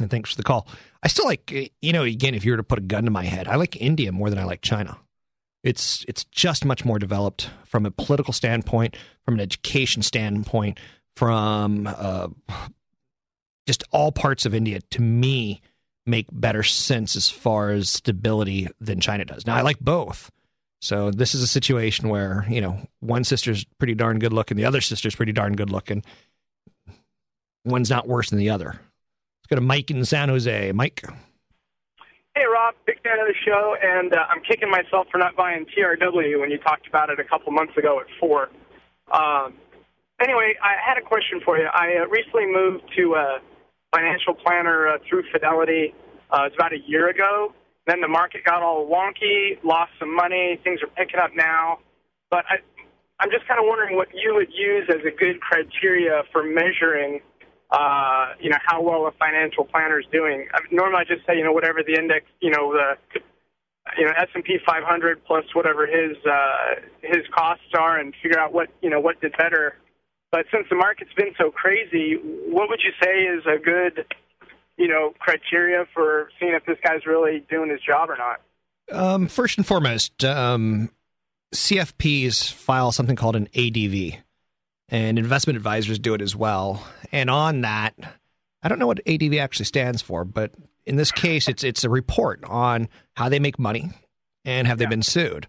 [0.00, 0.68] And thanks for the call.
[1.02, 3.24] I still like, you know, again, if you were to put a gun to my
[3.24, 4.96] head, I like India more than I like China.
[5.66, 10.78] It's it's just much more developed from a political standpoint, from an education standpoint,
[11.16, 12.28] from uh,
[13.66, 14.80] just all parts of India.
[14.92, 15.60] To me,
[16.06, 19.44] make better sense as far as stability than China does.
[19.44, 20.30] Now, I like both.
[20.80, 24.66] So this is a situation where you know one sister's pretty darn good looking, the
[24.66, 26.04] other sister's pretty darn good looking.
[27.64, 28.68] One's not worse than the other.
[28.68, 30.70] Let's go to Mike in San Jose.
[30.70, 31.04] Mike.
[32.36, 35.64] Hey, Rob, big fan of the show, and uh, I'm kicking myself for not buying
[35.72, 38.50] TRW when you talked about it a couple months ago at four.
[39.10, 39.54] Um,
[40.20, 41.64] anyway, I had a question for you.
[41.64, 43.38] I uh, recently moved to a
[43.90, 45.94] financial planner uh, through Fidelity.
[46.30, 47.54] Uh, it's about a year ago.
[47.86, 50.60] Then the market got all wonky, lost some money.
[50.62, 51.78] Things are picking up now,
[52.30, 52.56] but I,
[53.18, 57.20] I'm just kind of wondering what you would use as a good criteria for measuring
[57.70, 60.46] uh, you know, how well a financial planner is doing.
[60.54, 63.20] I mean, normally I just say, you know, whatever the index, you know, the,
[63.98, 68.68] you know, S&P 500 plus whatever his, uh, his costs are and figure out what,
[68.82, 69.76] you know, what did better.
[70.30, 72.14] But since the market's been so crazy,
[72.48, 74.04] what would you say is a good,
[74.76, 78.40] you know, criteria for seeing if this guy's really doing his job or not?
[78.92, 80.90] Um, first and foremost, um,
[81.54, 84.22] CFPs file something called an ADV
[84.88, 86.84] and investment advisors do it as well.
[87.12, 87.94] And on that,
[88.62, 90.52] I don't know what ADV actually stands for, but
[90.84, 93.90] in this case, it's it's a report on how they make money
[94.44, 95.48] and have they been sued.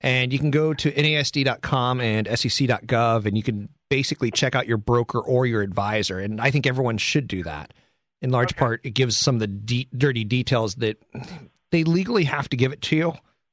[0.00, 4.78] And you can go to NASD.com and SEC.gov, and you can basically check out your
[4.78, 6.18] broker or your advisor.
[6.18, 7.72] And I think everyone should do that.
[8.20, 8.58] In large okay.
[8.58, 11.00] part, it gives some of the de- dirty details that
[11.70, 13.12] they legally have to give it to you.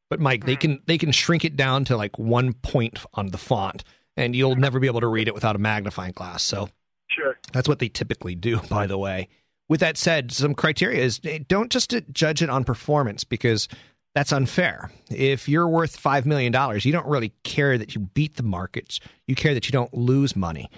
[0.09, 0.47] But Mike, mm.
[0.47, 3.83] they can they can shrink it down to like one point on the font
[4.19, 6.43] and you'll never be able to read it without a magnifying glass.
[6.43, 6.69] So,
[7.07, 8.59] sure, that's what they typically do.
[8.69, 9.29] By the way,
[9.67, 13.67] with that said, some criteria is eh, don't just judge it on performance because
[14.13, 14.91] that's unfair.
[15.09, 18.99] If you're worth five million dollars, you don't really care that you beat the markets.
[19.27, 20.69] You care that you don't lose money.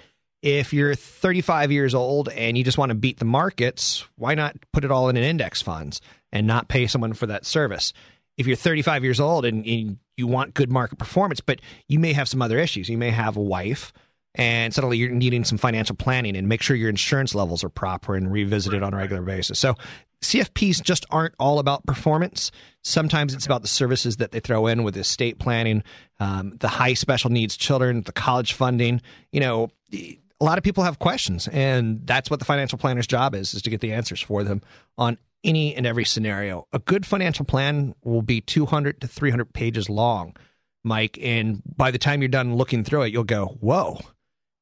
[0.42, 4.56] If you're 35 years old and you just want to beat the markets, why not
[4.72, 6.00] put it all in an index funds
[6.32, 7.92] and not pay someone for that service?
[8.36, 12.12] If you're 35 years old and, and, you want good market performance, but you may
[12.12, 12.88] have some other issues.
[12.88, 13.94] You may have a wife,
[14.34, 18.14] and suddenly you're needing some financial planning and make sure your insurance levels are proper
[18.14, 19.58] and revisited on a regular basis.
[19.58, 19.74] So
[20.22, 22.50] CFPs just aren't all about performance.
[22.82, 25.82] Sometimes it's about the services that they throw in with estate planning,
[26.20, 29.02] um, the high special needs children, the college funding.
[29.32, 33.34] You know, a lot of people have questions, and that's what the financial planner's job
[33.34, 34.62] is: is to get the answers for them
[34.96, 36.66] on any and every scenario.
[36.72, 40.36] A good financial plan will be 200 to 300 pages long,
[40.84, 41.18] Mike.
[41.20, 44.00] And by the time you're done looking through it, you'll go, whoa,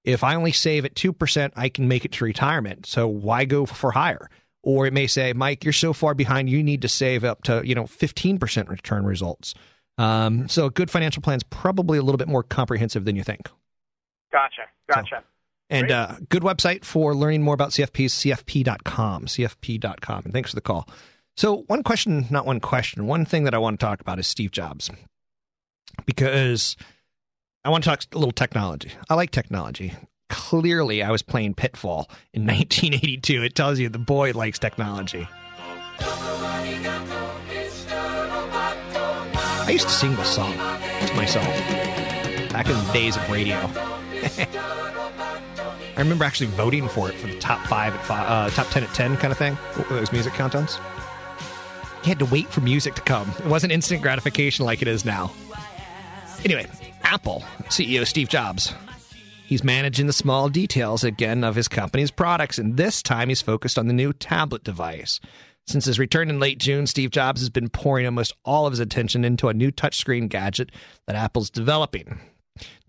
[0.04, 2.86] if I only save at 2%, I can make it to retirement.
[2.86, 4.30] So why go for higher?
[4.62, 7.62] Or it may say, Mike, you're so far behind, you need to save up to,
[7.64, 9.54] you know, 15% return results.
[9.98, 13.22] Um, so a good financial plan is probably a little bit more comprehensive than you
[13.22, 13.48] think.
[14.32, 14.62] Gotcha.
[14.88, 15.16] Gotcha.
[15.20, 15.24] So,
[15.70, 20.22] and uh, good website for learning more about CFPs, cfp.com, cfp.com.
[20.24, 20.88] And thanks for the call.
[21.37, 24.26] So, one question, not one question, one thing that I want to talk about is
[24.26, 24.90] Steve Jobs.
[26.04, 26.76] because
[27.64, 28.90] I want to talk a little technology.
[29.09, 29.94] I like technology.
[30.28, 33.42] Clearly, I was playing Pitfall in 1982.
[33.42, 35.28] It tells you the boy likes technology.
[39.62, 41.46] I used to sing this song to myself
[42.50, 43.70] back in the days of radio.
[46.00, 48.82] I remember actually voting for it for the top five at five, uh, top ten
[48.82, 49.58] at ten kind of thing.
[49.90, 50.78] Those music countdowns.
[52.02, 53.30] You had to wait for music to come.
[53.38, 55.30] It wasn't instant gratification like it is now.
[56.42, 56.66] Anyway,
[57.02, 58.72] Apple CEO Steve Jobs.
[59.44, 63.78] He's managing the small details again of his company's products, and this time he's focused
[63.78, 65.20] on the new tablet device.
[65.66, 68.80] Since his return in late June, Steve Jobs has been pouring almost all of his
[68.80, 70.70] attention into a new touchscreen gadget
[71.06, 72.20] that Apple's developing.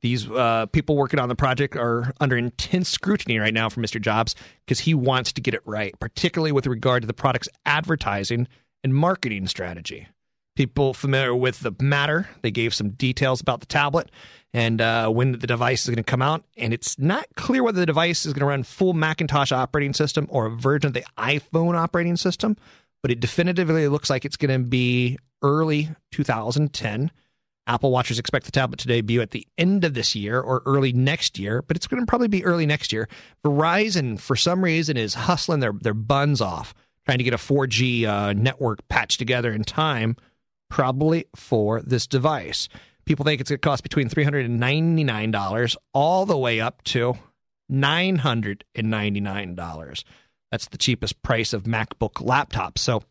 [0.02, 4.02] These uh, people working on the project are under intense scrutiny right now from Mr.
[4.02, 8.47] Jobs because he wants to get it right, particularly with regard to the product's advertising
[8.84, 10.08] and marketing strategy.
[10.56, 14.12] People familiar with the matter, they gave some details about the tablet
[14.54, 16.43] and uh, when the device is going to come out.
[16.58, 20.28] And it's not clear whether the device is going to run full Macintosh operating system
[20.30, 22.58] or a version of the iPhone operating system,
[23.02, 27.12] but it definitively looks like it's going to be early 2010.
[27.67, 30.93] Apple watchers expect the tablet to debut at the end of this year or early
[30.93, 33.08] next year, but it's going to probably be early next year.
[33.45, 36.74] Verizon, for some reason, is hustling their, their buns off,
[37.06, 40.17] trying to get a 4G uh, network patched together in time,
[40.69, 42.67] probably for this device.
[43.06, 47.13] People think it's going to cost between $399 all the way up to
[47.71, 50.04] $999.
[50.52, 52.80] That's the cheapest price of MacBook laptops.
[52.80, 53.04] So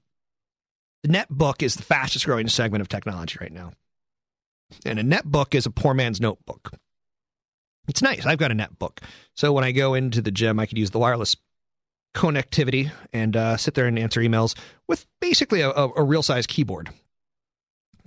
[1.03, 3.73] the netbook is the fastest growing segment of technology right now.
[4.85, 6.73] And a netbook is a poor man's notebook.
[7.89, 8.25] It's nice.
[8.25, 8.99] I've got a netbook.
[9.35, 11.37] So when I go into the gym, I could use the wireless
[12.15, 14.57] connectivity and uh, sit there and answer emails
[14.89, 16.91] with basically a, a, a real size keyboard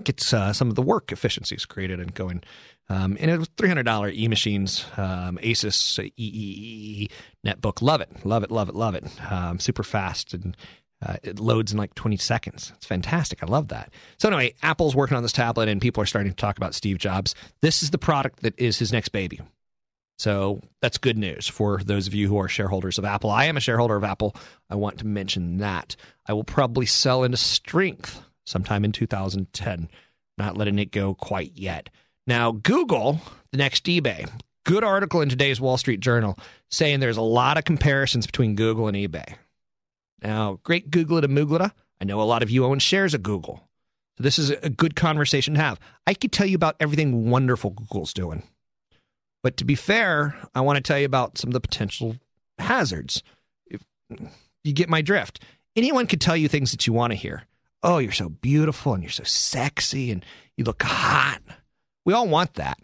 [0.03, 2.43] gets uh, some of the work efficiencies created and going.
[2.89, 7.09] Um, and it was three hundred dollar e machines, um, Asus EEE
[7.45, 7.81] netbook.
[7.81, 9.05] Love it, love it, love it, love it.
[9.31, 10.57] Um, super fast and
[11.05, 12.71] uh, it loads in like 20 seconds.
[12.75, 13.43] It's fantastic.
[13.43, 13.91] I love that.
[14.17, 16.97] So anyway, Apple's working on this tablet, and people are starting to talk about Steve
[16.97, 17.35] Jobs.
[17.61, 19.41] This is the product that is his next baby.
[20.17, 23.29] So that's good news for those of you who are shareholders of Apple.
[23.29, 24.35] I am a shareholder of Apple.
[24.69, 25.95] I want to mention that.
[26.27, 29.89] I will probably sell into strength sometime in 2010.
[30.37, 31.89] Not letting it go quite yet.
[32.25, 33.19] Now, Google,
[33.51, 34.29] the next eBay.
[34.65, 36.37] Good article in today's Wall Street Journal
[36.69, 39.35] saying there's a lot of comparisons between Google and eBay.
[40.23, 41.71] Now, great Googleta Moogleta.
[42.01, 43.67] I know a lot of you own shares of Google.
[44.17, 45.79] So this is a good conversation to have.
[46.07, 48.43] I could tell you about everything wonderful Google's doing.
[49.41, 52.17] But to be fair, I want to tell you about some of the potential
[52.57, 53.23] hazards.
[53.67, 53.81] If
[54.63, 55.41] you get my drift.
[55.75, 57.43] Anyone could tell you things that you want to hear
[57.83, 61.41] oh, you're so beautiful and you're so sexy and you look hot.
[62.05, 62.79] We all want that.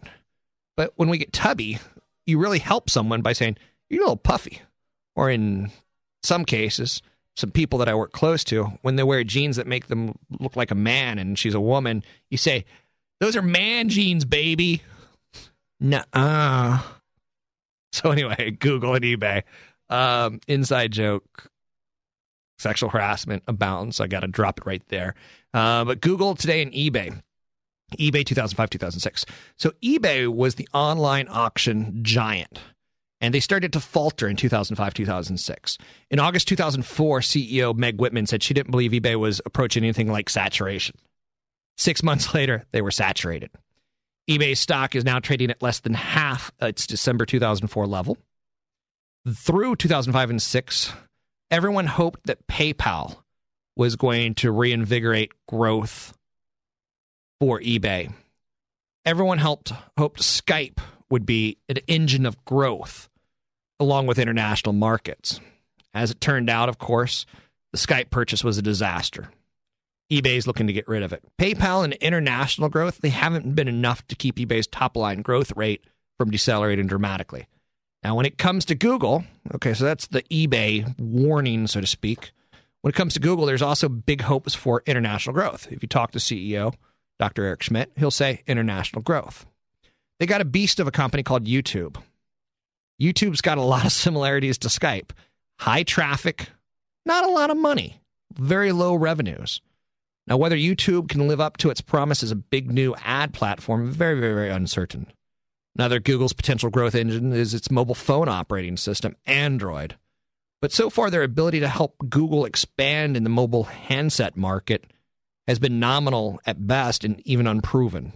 [0.76, 1.80] But when we get tubby,
[2.26, 3.58] you really help someone by saying,
[3.90, 4.62] you're a little puffy.
[5.16, 5.72] Or in
[6.22, 7.02] some cases,
[7.40, 10.56] some people that I work close to, when they wear jeans that make them look
[10.58, 12.66] like a man and she's a woman, you say,
[13.22, 14.82] those are man jeans, baby.
[15.80, 16.82] Nuh-uh.
[17.92, 19.42] So anyway, Google and eBay.
[19.90, 21.50] Um, inside joke
[22.60, 23.96] sexual harassment abounds.
[23.96, 25.16] So I got to drop it right there.
[25.56, 27.20] Uh, but Google today and eBay.
[27.98, 29.26] eBay 2005 2006.
[29.58, 32.60] So eBay was the online auction giant.
[33.22, 35.78] And they started to falter in 2005, 2006.
[36.10, 40.30] In August 2004, CEO Meg Whitman said she didn't believe eBay was approaching anything like
[40.30, 40.96] saturation.
[41.78, 43.50] Six months later, they were saturated.
[44.30, 48.18] eBay's stock is now trading at less than half its December 2004 level.
[49.28, 50.94] Through 2005 and 6,
[51.52, 53.18] everyone hoped that PayPal
[53.76, 56.14] was going to reinvigorate growth
[57.40, 58.14] for eBay.
[59.06, 60.80] Everyone helped hoped Skype
[61.10, 63.09] would be an engine of growth
[63.80, 65.40] along with international markets.
[65.94, 67.26] As it turned out, of course,
[67.72, 69.30] the Skype purchase was a disaster.
[70.12, 71.24] eBay is looking to get rid of it.
[71.38, 75.84] PayPal and international growth, they haven't been enough to keep eBay's top line growth rate
[76.18, 77.48] from decelerating dramatically.
[78.04, 79.24] Now, when it comes to Google,
[79.56, 82.32] okay, so that's the eBay warning, so to speak.
[82.82, 85.68] When it comes to Google, there's also big hopes for international growth.
[85.70, 86.74] If you talk to CEO
[87.20, 87.44] Dr.
[87.44, 89.46] Eric Schmidt, he'll say international growth.
[90.20, 92.02] They got a beast of a company called YouTube.
[93.00, 95.12] YouTube's got a lot of similarities to Skype
[95.60, 96.50] high traffic,
[97.06, 98.00] not a lot of money,
[98.34, 99.62] very low revenues.
[100.26, 103.90] Now, whether YouTube can live up to its promise as a big new ad platform,
[103.92, 105.08] very, very, very uncertain.
[105.76, 109.98] Another Google's potential growth engine is its mobile phone operating system, Android.
[110.62, 114.86] But so far, their ability to help Google expand in the mobile handset market
[115.48, 118.14] has been nominal at best and even unproven.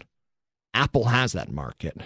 [0.74, 1.98] Apple has that market.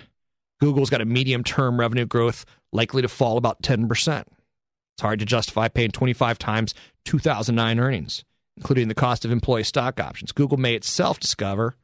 [0.60, 4.20] Google's got a medium term revenue growth likely to fall about 10%.
[4.20, 6.74] It's hard to justify paying 25 times
[7.06, 8.24] 2009 earnings,
[8.56, 10.32] including the cost of employee stock options.
[10.32, 11.76] Google may itself discover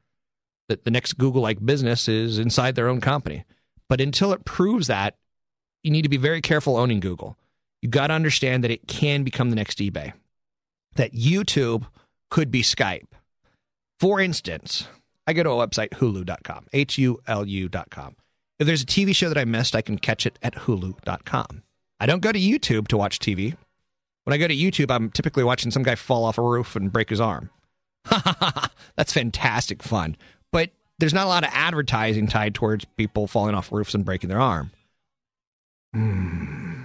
[0.70, 3.44] that the next Google like business is inside their own company.
[3.90, 5.16] But until it proves that,
[5.84, 7.38] you need to be very careful owning Google.
[7.82, 10.14] You got to understand that it can become the next eBay,
[10.96, 11.86] that YouTube
[12.32, 13.08] could be Skype.
[14.00, 14.88] For instance,
[15.28, 18.16] I go to a website, hulu.com, H U L U.com.
[18.60, 21.64] If there's a TV show that I missed, I can catch it at hulu.com.
[22.00, 23.56] I don't go to YouTube to watch TV.
[24.26, 26.92] When I go to YouTube, I'm typically watching some guy fall off a roof and
[26.92, 27.50] break his arm.
[28.96, 30.16] That's fantastic fun.
[30.52, 34.30] But there's not a lot of advertising tied towards people falling off roofs and breaking
[34.30, 34.72] their arm.
[35.94, 36.84] Hmm.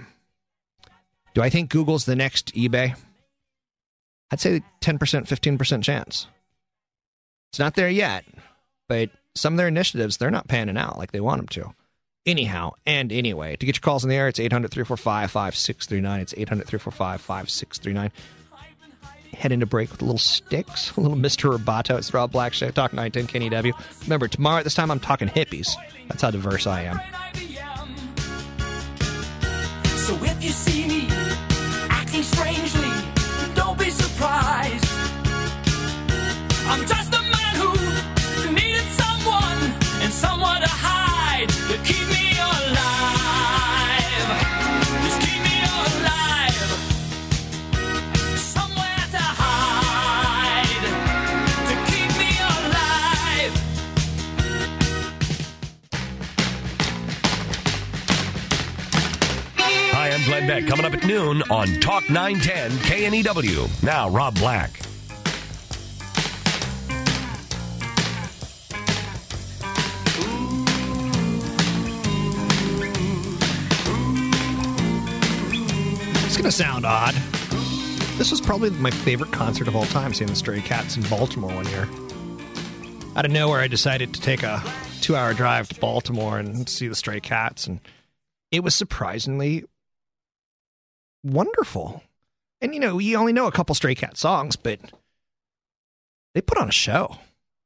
[1.33, 2.95] Do I think Google's the next eBay?
[4.31, 6.27] I'd say 10%, 15% chance.
[7.51, 8.25] It's not there yet,
[8.87, 11.73] but some of their initiatives, they're not panning out like they want them to.
[12.25, 16.19] Anyhow, and anyway, to get your calls in the air, it's 800 345 5639.
[16.19, 18.11] It's 800 345 5639.
[19.33, 21.55] Head into break with a little Styx, a little Mr.
[21.57, 21.97] Roboto.
[21.97, 23.73] It's Rob Black Show, Talk 910 KNEW.
[24.03, 25.69] Remember, tomorrow at this time, I'm talking hippies.
[26.09, 26.99] That's how diverse I am.
[29.85, 31.07] So if you see me
[31.89, 32.91] acting strangely,
[33.55, 34.85] don't be surprised.
[36.67, 37.08] I'm just
[40.21, 42.67] to hide to keep me alive.
[45.03, 46.69] Just keep me alive.
[48.37, 50.85] Somewhere to hide
[51.69, 53.53] to keep me alive.
[59.93, 60.67] Hi, I'm Glenn Beck.
[60.67, 62.71] Coming up at noon on Talk 910
[63.23, 63.69] KNEW.
[63.83, 64.88] Now, Rob Black.
[76.39, 77.13] Going to sound odd.
[78.17, 81.53] This was probably my favorite concert of all time, seeing the Stray Cats in Baltimore
[81.53, 81.85] one year.
[83.17, 84.63] Out of nowhere, I decided to take a
[85.01, 87.81] two hour drive to Baltimore and see the Stray Cats, and
[88.51, 89.65] it was surprisingly
[91.25, 92.01] wonderful.
[92.61, 94.79] And you know, you only know a couple Stray Cat songs, but
[96.35, 97.17] they put on a show.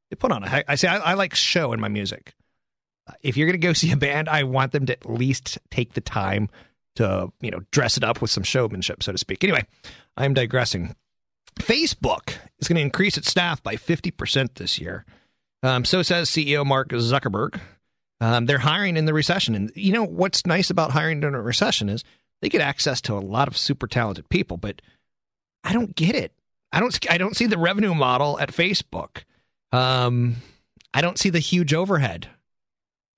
[0.10, 0.64] They put on a.
[0.68, 2.34] I say I, I like show in my music.
[3.06, 5.60] Uh, if you're going to go see a band, I want them to at least
[5.70, 6.50] take the time
[6.96, 9.44] to you know dress it up with some showmanship, so to speak.
[9.44, 9.66] Anyway,
[10.18, 10.96] I'm digressing.
[11.60, 15.06] Facebook is going to increase its staff by 50% this year.
[15.62, 17.60] Um, so says CEO Mark Zuckerberg.
[18.20, 21.42] Um, they're hiring in the recession, and you know what's nice about hiring during a
[21.42, 22.04] recession is
[22.42, 24.58] they get access to a lot of super talented people.
[24.58, 24.82] But
[25.64, 26.34] I don't get it.
[26.72, 26.98] I don't.
[27.10, 29.24] I don't see the revenue model at Facebook.
[29.72, 30.38] Um,
[30.94, 32.30] I don't see the huge overhead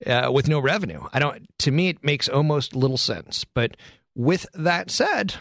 [0.04, 1.02] uh, with no revenue.
[1.12, 1.46] I don't.
[1.60, 3.44] To me, it makes almost little sense.
[3.44, 3.76] But
[4.14, 5.34] with that said,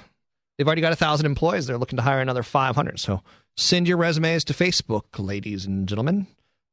[0.58, 1.68] they've already got a thousand employees.
[1.68, 3.00] They're looking to hire another five hundred.
[3.00, 3.22] So
[3.58, 6.28] send your resumes to Facebook, ladies and gentlemen.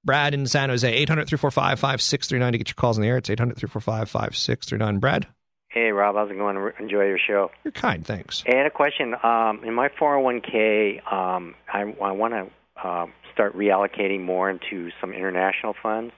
[0.04, 3.18] Brad in San Jose, 800 345 5639 to get your calls in the air.
[3.18, 4.98] It's 800 345 5639.
[4.98, 5.28] Brad?
[5.68, 6.56] Hey, Rob, how's it going?
[6.80, 7.50] Enjoy your show.
[7.64, 8.42] You're kind, thanks.
[8.44, 9.14] Hey, I had a question.
[9.22, 15.14] Um, in my 401k, um, I, I want to uh, start reallocating more into some
[15.14, 16.12] international funds.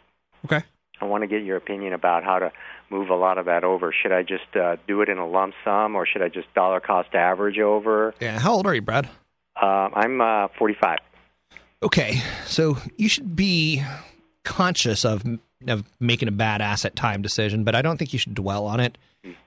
[0.47, 0.63] Okay.
[1.01, 2.53] I want to get your opinion about how to
[2.91, 3.93] move a lot of that over.
[3.93, 6.81] Should I just uh, do it in a lump sum, or should I just dollar
[6.81, 8.15] cost average over?
[8.21, 8.39] Yeah.
[8.39, 9.09] How old are you, Brad?
[9.61, 10.99] Uh, I'm uh, 45.
[11.83, 13.83] Okay, so you should be
[14.45, 15.25] conscious of
[15.67, 18.81] of making a bad asset time decision, but I don't think you should dwell on
[18.81, 18.99] it.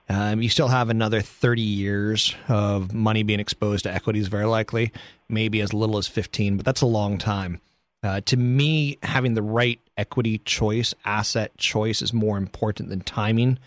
[0.08, 4.90] Um, you still have another 30 years of money being exposed to equities, very likely,
[5.28, 7.60] maybe as little as 15, but that's a long time.
[8.02, 13.58] Uh, to me, having the right equity choice, asset choice is more important than timing.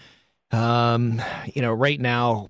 [0.52, 1.22] Um,
[1.54, 2.50] you know, right now,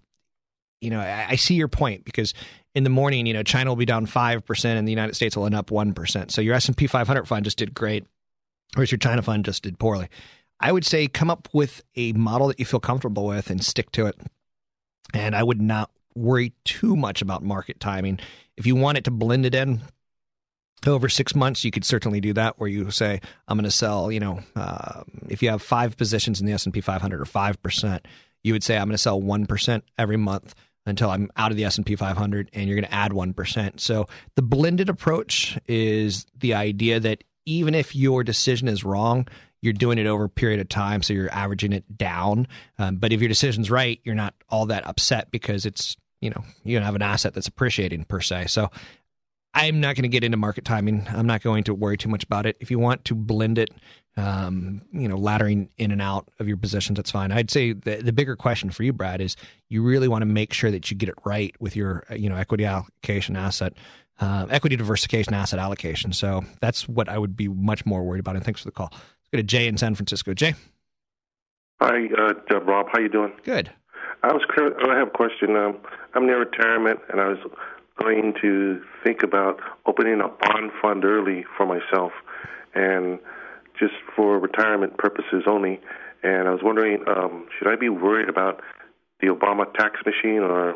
[0.79, 2.33] you know, I, I see your point because
[2.73, 5.45] in the morning, you know, China will be down 5% and the United States will
[5.45, 6.31] end up 1%.
[6.31, 8.05] So your S&P 500 fund just did great,
[8.75, 10.07] whereas your China fund just did poorly.
[10.59, 13.91] I would say come up with a model that you feel comfortable with and stick
[13.93, 14.15] to it.
[15.13, 18.19] And I would not worry too much about market timing.
[18.57, 19.81] If you want it to blend it in
[20.87, 22.59] over six months, you could certainly do that.
[22.59, 26.39] Where you say, "I'm going to sell," you know, uh, if you have five positions
[26.39, 28.07] in the S and P 500 or five percent,
[28.43, 30.55] you would say, "I'm going to sell one percent every month."
[30.85, 33.79] until I'm out of the S&P 500 and you're going to add 1%.
[33.79, 39.27] So the blended approach is the idea that even if your decision is wrong,
[39.61, 42.47] you're doing it over a period of time, so you're averaging it down.
[42.79, 46.43] Um, but if your decision's right, you're not all that upset because it's you know
[46.63, 48.47] you don't have an asset that's appreciating per se.
[48.47, 48.69] So
[49.53, 51.05] I'm not going to get into market timing.
[51.09, 52.55] I'm not going to worry too much about it.
[52.59, 53.69] If you want to blend it,
[54.15, 57.31] um, you know, laddering in and out of your positions, that's fine.
[57.31, 59.35] I'd say the, the bigger question for you, Brad, is
[59.69, 62.29] you really want to make sure that you get it right with your, uh, you
[62.29, 63.73] know, equity allocation asset,
[64.21, 66.13] uh, equity diversification asset allocation.
[66.13, 68.35] So that's what I would be much more worried about.
[68.37, 68.89] And thanks for the call.
[68.91, 70.33] Let's go to Jay in San Francisco.
[70.33, 70.53] Jay.
[71.81, 72.87] Hi, uh, Rob.
[72.91, 73.33] How you doing?
[73.43, 73.71] Good.
[74.23, 74.43] I was.
[74.87, 75.55] I have a question.
[75.55, 75.77] Um,
[76.13, 77.39] I'm near retirement, and I was
[77.99, 82.11] going to think about opening a bond fund early for myself,
[82.73, 83.19] and
[83.79, 85.79] just for retirement purposes only.
[86.23, 88.61] And I was wondering, um, should I be worried about
[89.21, 90.75] the Obama tax machine, or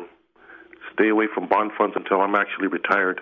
[0.92, 3.20] stay away from bond funds until I'm actually retired?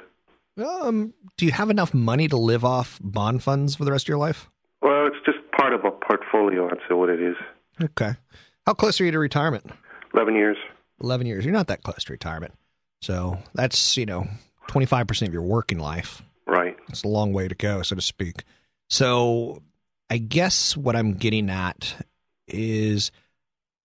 [0.57, 4.09] Um, do you have enough money to live off bond funds for the rest of
[4.09, 4.49] your life?
[4.83, 6.69] Well, it's just part of a portfolio.
[6.69, 7.37] I'd what it is.
[7.83, 8.13] Okay.
[8.67, 9.71] How close are you to retirement?
[10.15, 10.57] 11 years.
[11.03, 11.45] 11 years.
[11.45, 12.55] You're not that close to retirement.
[13.05, 14.27] So that's, you know,
[14.71, 16.23] 25% of your working life.
[16.47, 16.75] Right.
[16.89, 18.45] It's a long way to go, so to speak.
[18.89, 19.63] So
[20.09, 22.03] I guess what I'm getting at
[22.49, 23.13] is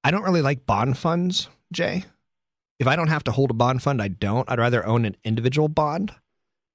[0.06, 2.06] I don't really like bond funds, Jay.
[2.80, 4.50] If I don't have to hold a bond fund, I don't.
[4.50, 6.14] I'd rather own an individual bond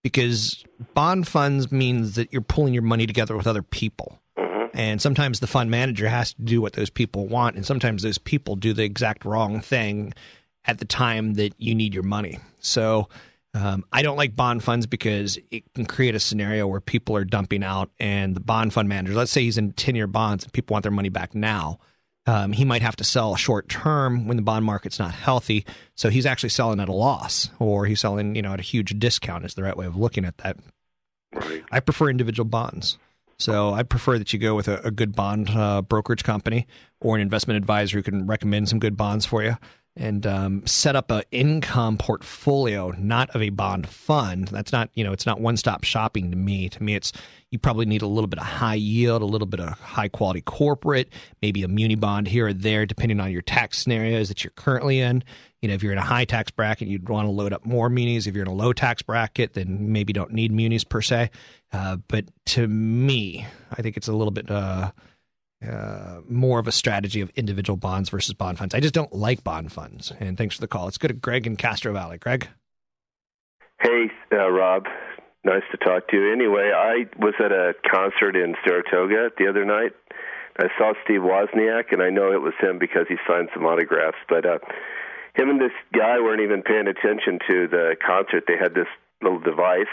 [0.02, 4.20] because bond funds means that you're pulling your money together with other people.
[4.38, 4.76] Mm-hmm.
[4.76, 8.18] And sometimes the fund manager has to do what those people want, and sometimes those
[8.18, 10.12] people do the exact wrong thing
[10.66, 12.38] at the time that you need your money.
[12.60, 13.08] So
[13.54, 17.24] um, I don't like bond funds because it can create a scenario where people are
[17.24, 20.52] dumping out, and the bond fund manager, let's say he's in 10 year bonds and
[20.52, 21.78] people want their money back now.
[22.26, 25.66] Um, he might have to sell short term when the bond market's not healthy.
[25.94, 28.98] So he's actually selling at a loss, or he's selling, you know, at a huge
[28.98, 29.44] discount.
[29.44, 30.56] Is the right way of looking at that.
[31.70, 32.98] I prefer individual bonds.
[33.36, 36.66] So I prefer that you go with a, a good bond uh, brokerage company
[37.00, 39.56] or an investment advisor who can recommend some good bonds for you
[39.96, 44.48] and um, set up an income portfolio, not of a bond fund.
[44.48, 46.68] That's not, you know, it's not one stop shopping to me.
[46.68, 47.12] To me, it's
[47.50, 50.40] you probably need a little bit of high yield, a little bit of high quality
[50.40, 54.52] corporate, maybe a muni bond here or there, depending on your tax scenarios that you're
[54.56, 55.22] currently in.
[55.62, 57.88] You know, if you're in a high tax bracket, you'd want to load up more
[57.88, 58.26] munis.
[58.26, 61.30] If you're in a low tax bracket, then maybe don't need munis per se.
[61.72, 64.50] Uh, but to me, I think it's a little bit.
[64.50, 64.90] Uh,
[65.68, 68.74] uh, more of a strategy of individual bonds versus bond funds.
[68.74, 70.12] I just don't like bond funds.
[70.20, 70.84] And thanks for the call.
[70.84, 72.18] Let's go to Greg in Castro Valley.
[72.18, 72.48] Greg?
[73.80, 74.86] Hey, uh, Rob.
[75.44, 76.32] Nice to talk to you.
[76.32, 79.92] Anyway, I was at a concert in Saratoga the other night.
[80.56, 84.18] I saw Steve Wozniak, and I know it was him because he signed some autographs.
[84.28, 84.58] But uh,
[85.34, 88.44] him and this guy weren't even paying attention to the concert.
[88.46, 88.86] They had this
[89.20, 89.92] little device,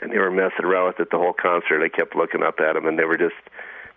[0.00, 1.84] and they were messing around with it the whole concert.
[1.84, 3.34] I kept looking up at them, and they were just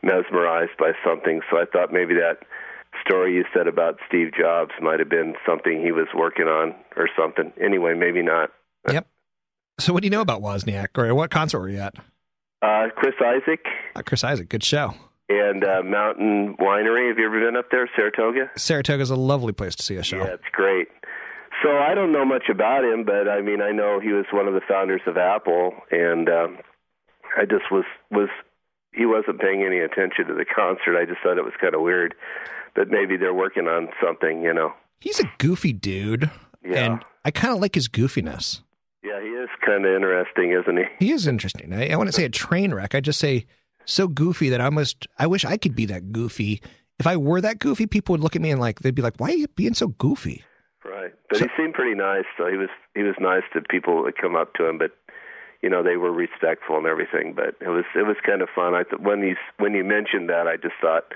[0.01, 1.41] mesmerized by something.
[1.49, 2.39] So I thought maybe that
[3.05, 7.09] story you said about Steve Jobs might have been something he was working on or
[7.17, 7.51] something.
[7.61, 8.51] Anyway, maybe not.
[8.91, 9.07] Yep.
[9.79, 11.95] So what do you know about Wozniak, or what concert were you at?
[12.61, 13.59] Uh, Chris Isaak.
[13.95, 14.93] Uh, Chris Isaak, good show.
[15.29, 17.09] And uh, Mountain Winery.
[17.09, 18.49] Have you ever been up there, Saratoga?
[18.55, 20.17] Saratoga's a lovely place to see a show.
[20.17, 20.87] Yeah, it's great.
[21.63, 24.47] So I don't know much about him, but I mean, I know he was one
[24.47, 26.57] of the founders of Apple, and um,
[27.35, 28.29] I just was was
[28.93, 30.97] he wasn't paying any attention to the concert.
[30.99, 32.15] I just thought it was kind of weird
[32.75, 34.73] that maybe they're working on something, you know.
[34.99, 36.29] He's a goofy dude,
[36.63, 36.85] Yeah.
[36.85, 38.61] and I kind of like his goofiness.
[39.03, 40.83] Yeah, he is kind of interesting, isn't he?
[41.05, 41.73] He is interesting.
[41.73, 42.93] I, I wouldn't say a train wreck.
[42.95, 43.45] I just say
[43.85, 46.61] so goofy that I almost I wish I could be that goofy.
[46.99, 49.15] If I were that goofy, people would look at me and like they'd be like,
[49.17, 50.43] "Why are you being so goofy?"
[50.83, 51.13] Right.
[51.29, 52.25] But he seemed pretty nice.
[52.37, 54.91] So he was he was nice to people that come up to him, but
[55.61, 57.33] you know they were respectful and everything.
[57.35, 58.75] But it was it was kind of fun.
[58.75, 61.13] I th- when you when you mentioned that, I just thought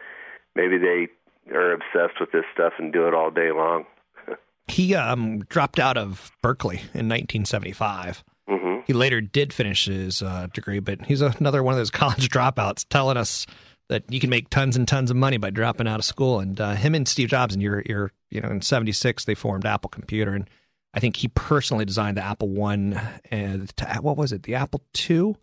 [0.55, 1.07] maybe they
[1.53, 3.85] are obsessed with this stuff and do it all day long.
[4.67, 8.23] He um, dropped out of Berkeley in 1975.
[8.49, 8.81] Mm-hmm.
[8.87, 12.85] He later did finish his uh, degree, but he's another one of those college dropouts
[12.87, 13.45] telling us
[13.89, 16.39] that you can make tons and tons of money by dropping out of school.
[16.39, 19.65] And uh, him and Steve Jobs, and you're, you're, you know, in '76 they formed
[19.65, 20.49] Apple Computer, and
[20.93, 23.71] I think he personally designed the Apple One and
[24.01, 25.37] what was it, the Apple Two,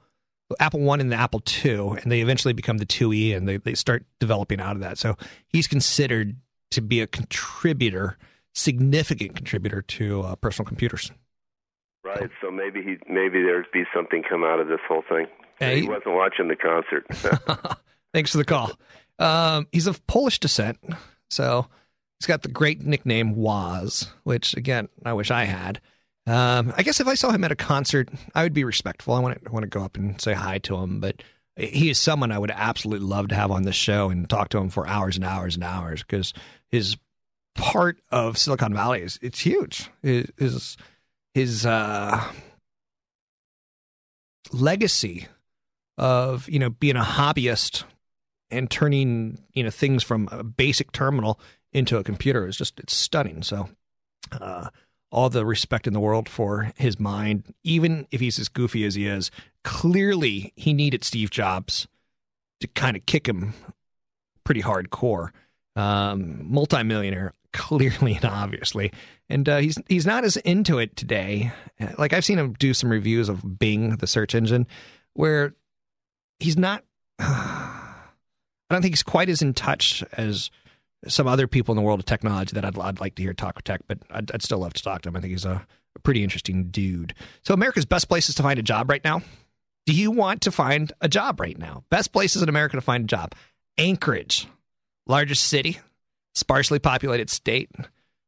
[0.60, 3.74] Apple One and the Apple Two, and they eventually become the 2E, and they they
[3.74, 4.98] start developing out of that.
[4.98, 5.16] So
[5.48, 6.36] he's considered
[6.70, 8.18] to be a contributor,
[8.54, 11.10] significant contributor to uh, personal computers.
[12.04, 12.30] Right.
[12.40, 15.26] So maybe he maybe there'd be something come out of this whole thing.
[15.58, 15.82] Hey.
[15.82, 17.06] He wasn't watching the concert.
[18.14, 18.72] Thanks for the call.
[19.18, 20.78] Um, he's of Polish descent,
[21.28, 21.66] so
[22.18, 25.80] he's got the great nickname Woz, which again I wish I had.
[26.26, 29.14] Um, I guess if I saw him at a concert, I would be respectful.
[29.14, 31.22] I want to want to go up and say hi to him, but
[31.56, 34.58] he is someone I would absolutely love to have on this show and talk to
[34.58, 36.32] him for hours and hours and hours because
[36.68, 36.96] his
[37.54, 39.90] part of Silicon Valley is it's huge.
[40.02, 40.76] His,
[41.34, 42.22] his uh,
[44.52, 45.26] legacy
[45.96, 47.84] of you know being a hobbyist
[48.50, 51.40] and turning you know things from a basic terminal
[51.72, 53.42] into a computer is just it's stunning.
[53.42, 53.68] So,
[54.32, 54.68] uh,
[55.10, 58.94] all the respect in the world for his mind, even if he's as goofy as
[58.94, 59.30] he is.
[59.64, 61.86] Clearly, he needed Steve Jobs
[62.60, 63.54] to kind of kick him
[64.44, 65.30] pretty hardcore.
[65.76, 68.92] Um, multimillionaire, clearly and obviously,
[69.28, 71.52] and uh, he's he's not as into it today.
[71.96, 74.66] Like I've seen him do some reviews of Bing, the search engine,
[75.14, 75.54] where
[76.40, 76.82] he's not.
[77.20, 80.50] I don't think he's quite as in touch as
[81.06, 83.62] some other people in the world of technology that I'd, I'd like to hear talk
[83.62, 85.16] tech, but I'd, I'd, still love to talk to him.
[85.16, 87.14] I think he's a, a pretty interesting dude.
[87.42, 89.22] So, America's best places to find a job right now.
[89.86, 91.84] Do you want to find a job right now?
[91.88, 93.34] Best places in America to find a job.
[93.78, 94.46] Anchorage,
[95.06, 95.78] largest city,
[96.34, 97.70] sparsely populated state.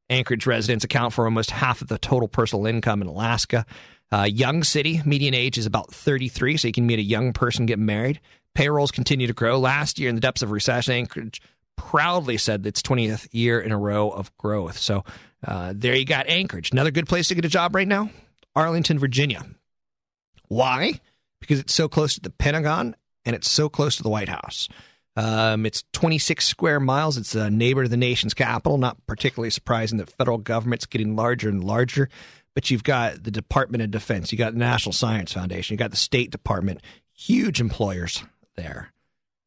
[0.09, 3.67] Anchorage residents account for almost half of the total personal income in Alaska.
[4.13, 7.67] Uh, young city, median age is about 33, so you can meet a young person,
[7.67, 8.21] get married.
[8.55, 9.59] Payrolls continue to grow.
[9.59, 11.41] Last year, in the depths of recession, Anchorage
[11.81, 14.77] proudly said its 20th year in a row of growth.
[14.77, 15.03] So
[15.47, 16.73] uh, there you got Anchorage.
[16.73, 18.11] Another good place to get a job right now
[18.55, 19.43] Arlington, Virginia.
[20.49, 21.01] Why?
[21.41, 24.69] Because it's so close to the Pentagon and it's so close to the White House.
[25.17, 27.17] Um, it's 26 square miles.
[27.17, 28.77] It's a neighbor to the nation's capital.
[28.77, 32.11] Not particularly surprising that federal government's getting larger and larger.
[32.55, 35.93] But you've got the Department of Defense, you got the National Science Foundation, you got
[35.93, 36.81] the State Department,
[37.15, 38.25] huge employers
[38.57, 38.93] there.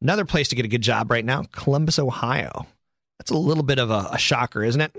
[0.04, 2.66] Another place to get a good job right now, Columbus, Ohio.
[3.18, 4.94] That's a little bit of a, a shocker, isn't it?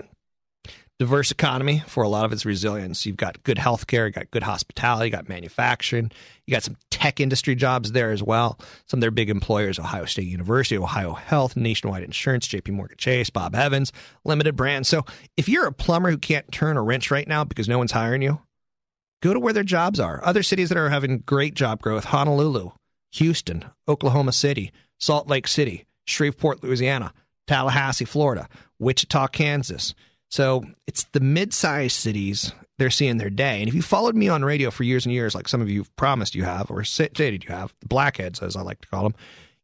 [0.98, 3.06] Diverse economy for a lot of its resilience.
[3.06, 6.10] You've got good healthcare, you got good hospitality, you got manufacturing,
[6.44, 8.58] you got some tech industry jobs there as well.
[8.86, 12.72] Some of their big employers: Ohio State University, Ohio Health, Nationwide Insurance, J.P.
[12.72, 13.92] Morgan Chase, Bob Evans,
[14.24, 14.88] Limited Brands.
[14.88, 15.04] So
[15.36, 18.22] if you're a plumber who can't turn a wrench right now because no one's hiring
[18.22, 18.40] you,
[19.22, 20.20] go to where their jobs are.
[20.24, 22.72] Other cities that are having great job growth: Honolulu,
[23.12, 27.12] Houston, Oklahoma City, Salt Lake City, Shreveport, Louisiana,
[27.46, 29.94] Tallahassee, Florida, Wichita, Kansas.
[30.30, 33.60] So it's the mid sized cities they're seeing their day.
[33.60, 35.84] And if you followed me on radio for years and years, like some of you
[35.96, 39.14] promised you have, or stated you have, the blackheads, as I like to call them,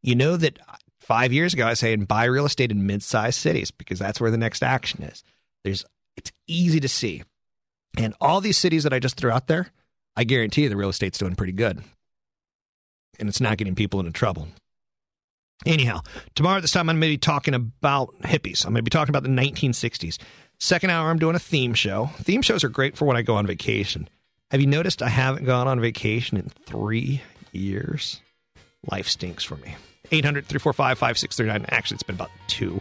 [0.02, 0.58] you know that
[1.00, 4.20] five years ago I was saying buy real estate in mid sized cities because that's
[4.20, 5.22] where the next action is.
[5.64, 5.84] There's
[6.16, 7.22] it's easy to see.
[7.98, 9.68] And all these cities that I just threw out there,
[10.16, 11.82] I guarantee you the real estate's doing pretty good
[13.18, 14.48] and it's not getting people into trouble.
[15.64, 16.00] Anyhow,
[16.34, 18.64] tomorrow at this time, I'm going to be talking about hippies.
[18.64, 20.18] I'm going to be talking about the 1960s.
[20.58, 22.10] Second hour, I'm doing a theme show.
[22.18, 24.08] Theme shows are great for when I go on vacation.
[24.50, 28.20] Have you noticed I haven't gone on vacation in three years?
[28.90, 29.74] Life stinks for me.
[30.10, 31.66] 800 345 5639.
[31.70, 32.80] Actually, it's been about two,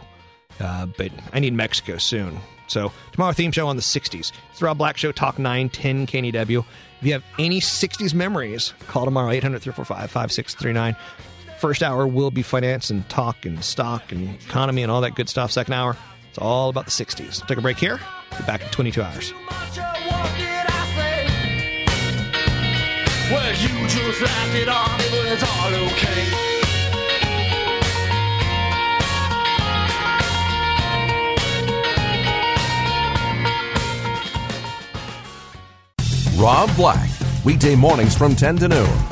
[0.60, 2.38] uh, but I need Mexico soon.
[2.66, 4.32] So, tomorrow, theme show on the 60s.
[4.50, 6.64] It's the Rob Black Show, Talk 910 KNEW.
[7.00, 10.96] If you have any 60s memories, call tomorrow, 800 345 5639.
[11.62, 15.28] First hour will be finance and talk and stock and economy and all that good
[15.28, 15.52] stuff.
[15.52, 15.96] Second hour,
[16.28, 17.46] it's all about the 60s.
[17.46, 18.00] Take a break here.
[18.36, 19.32] Be back in 22 hours.
[23.30, 26.26] Well, you just laughed it off, but it's all okay.
[36.42, 37.08] Rob Black,
[37.44, 39.11] weekday mornings from 10 to noon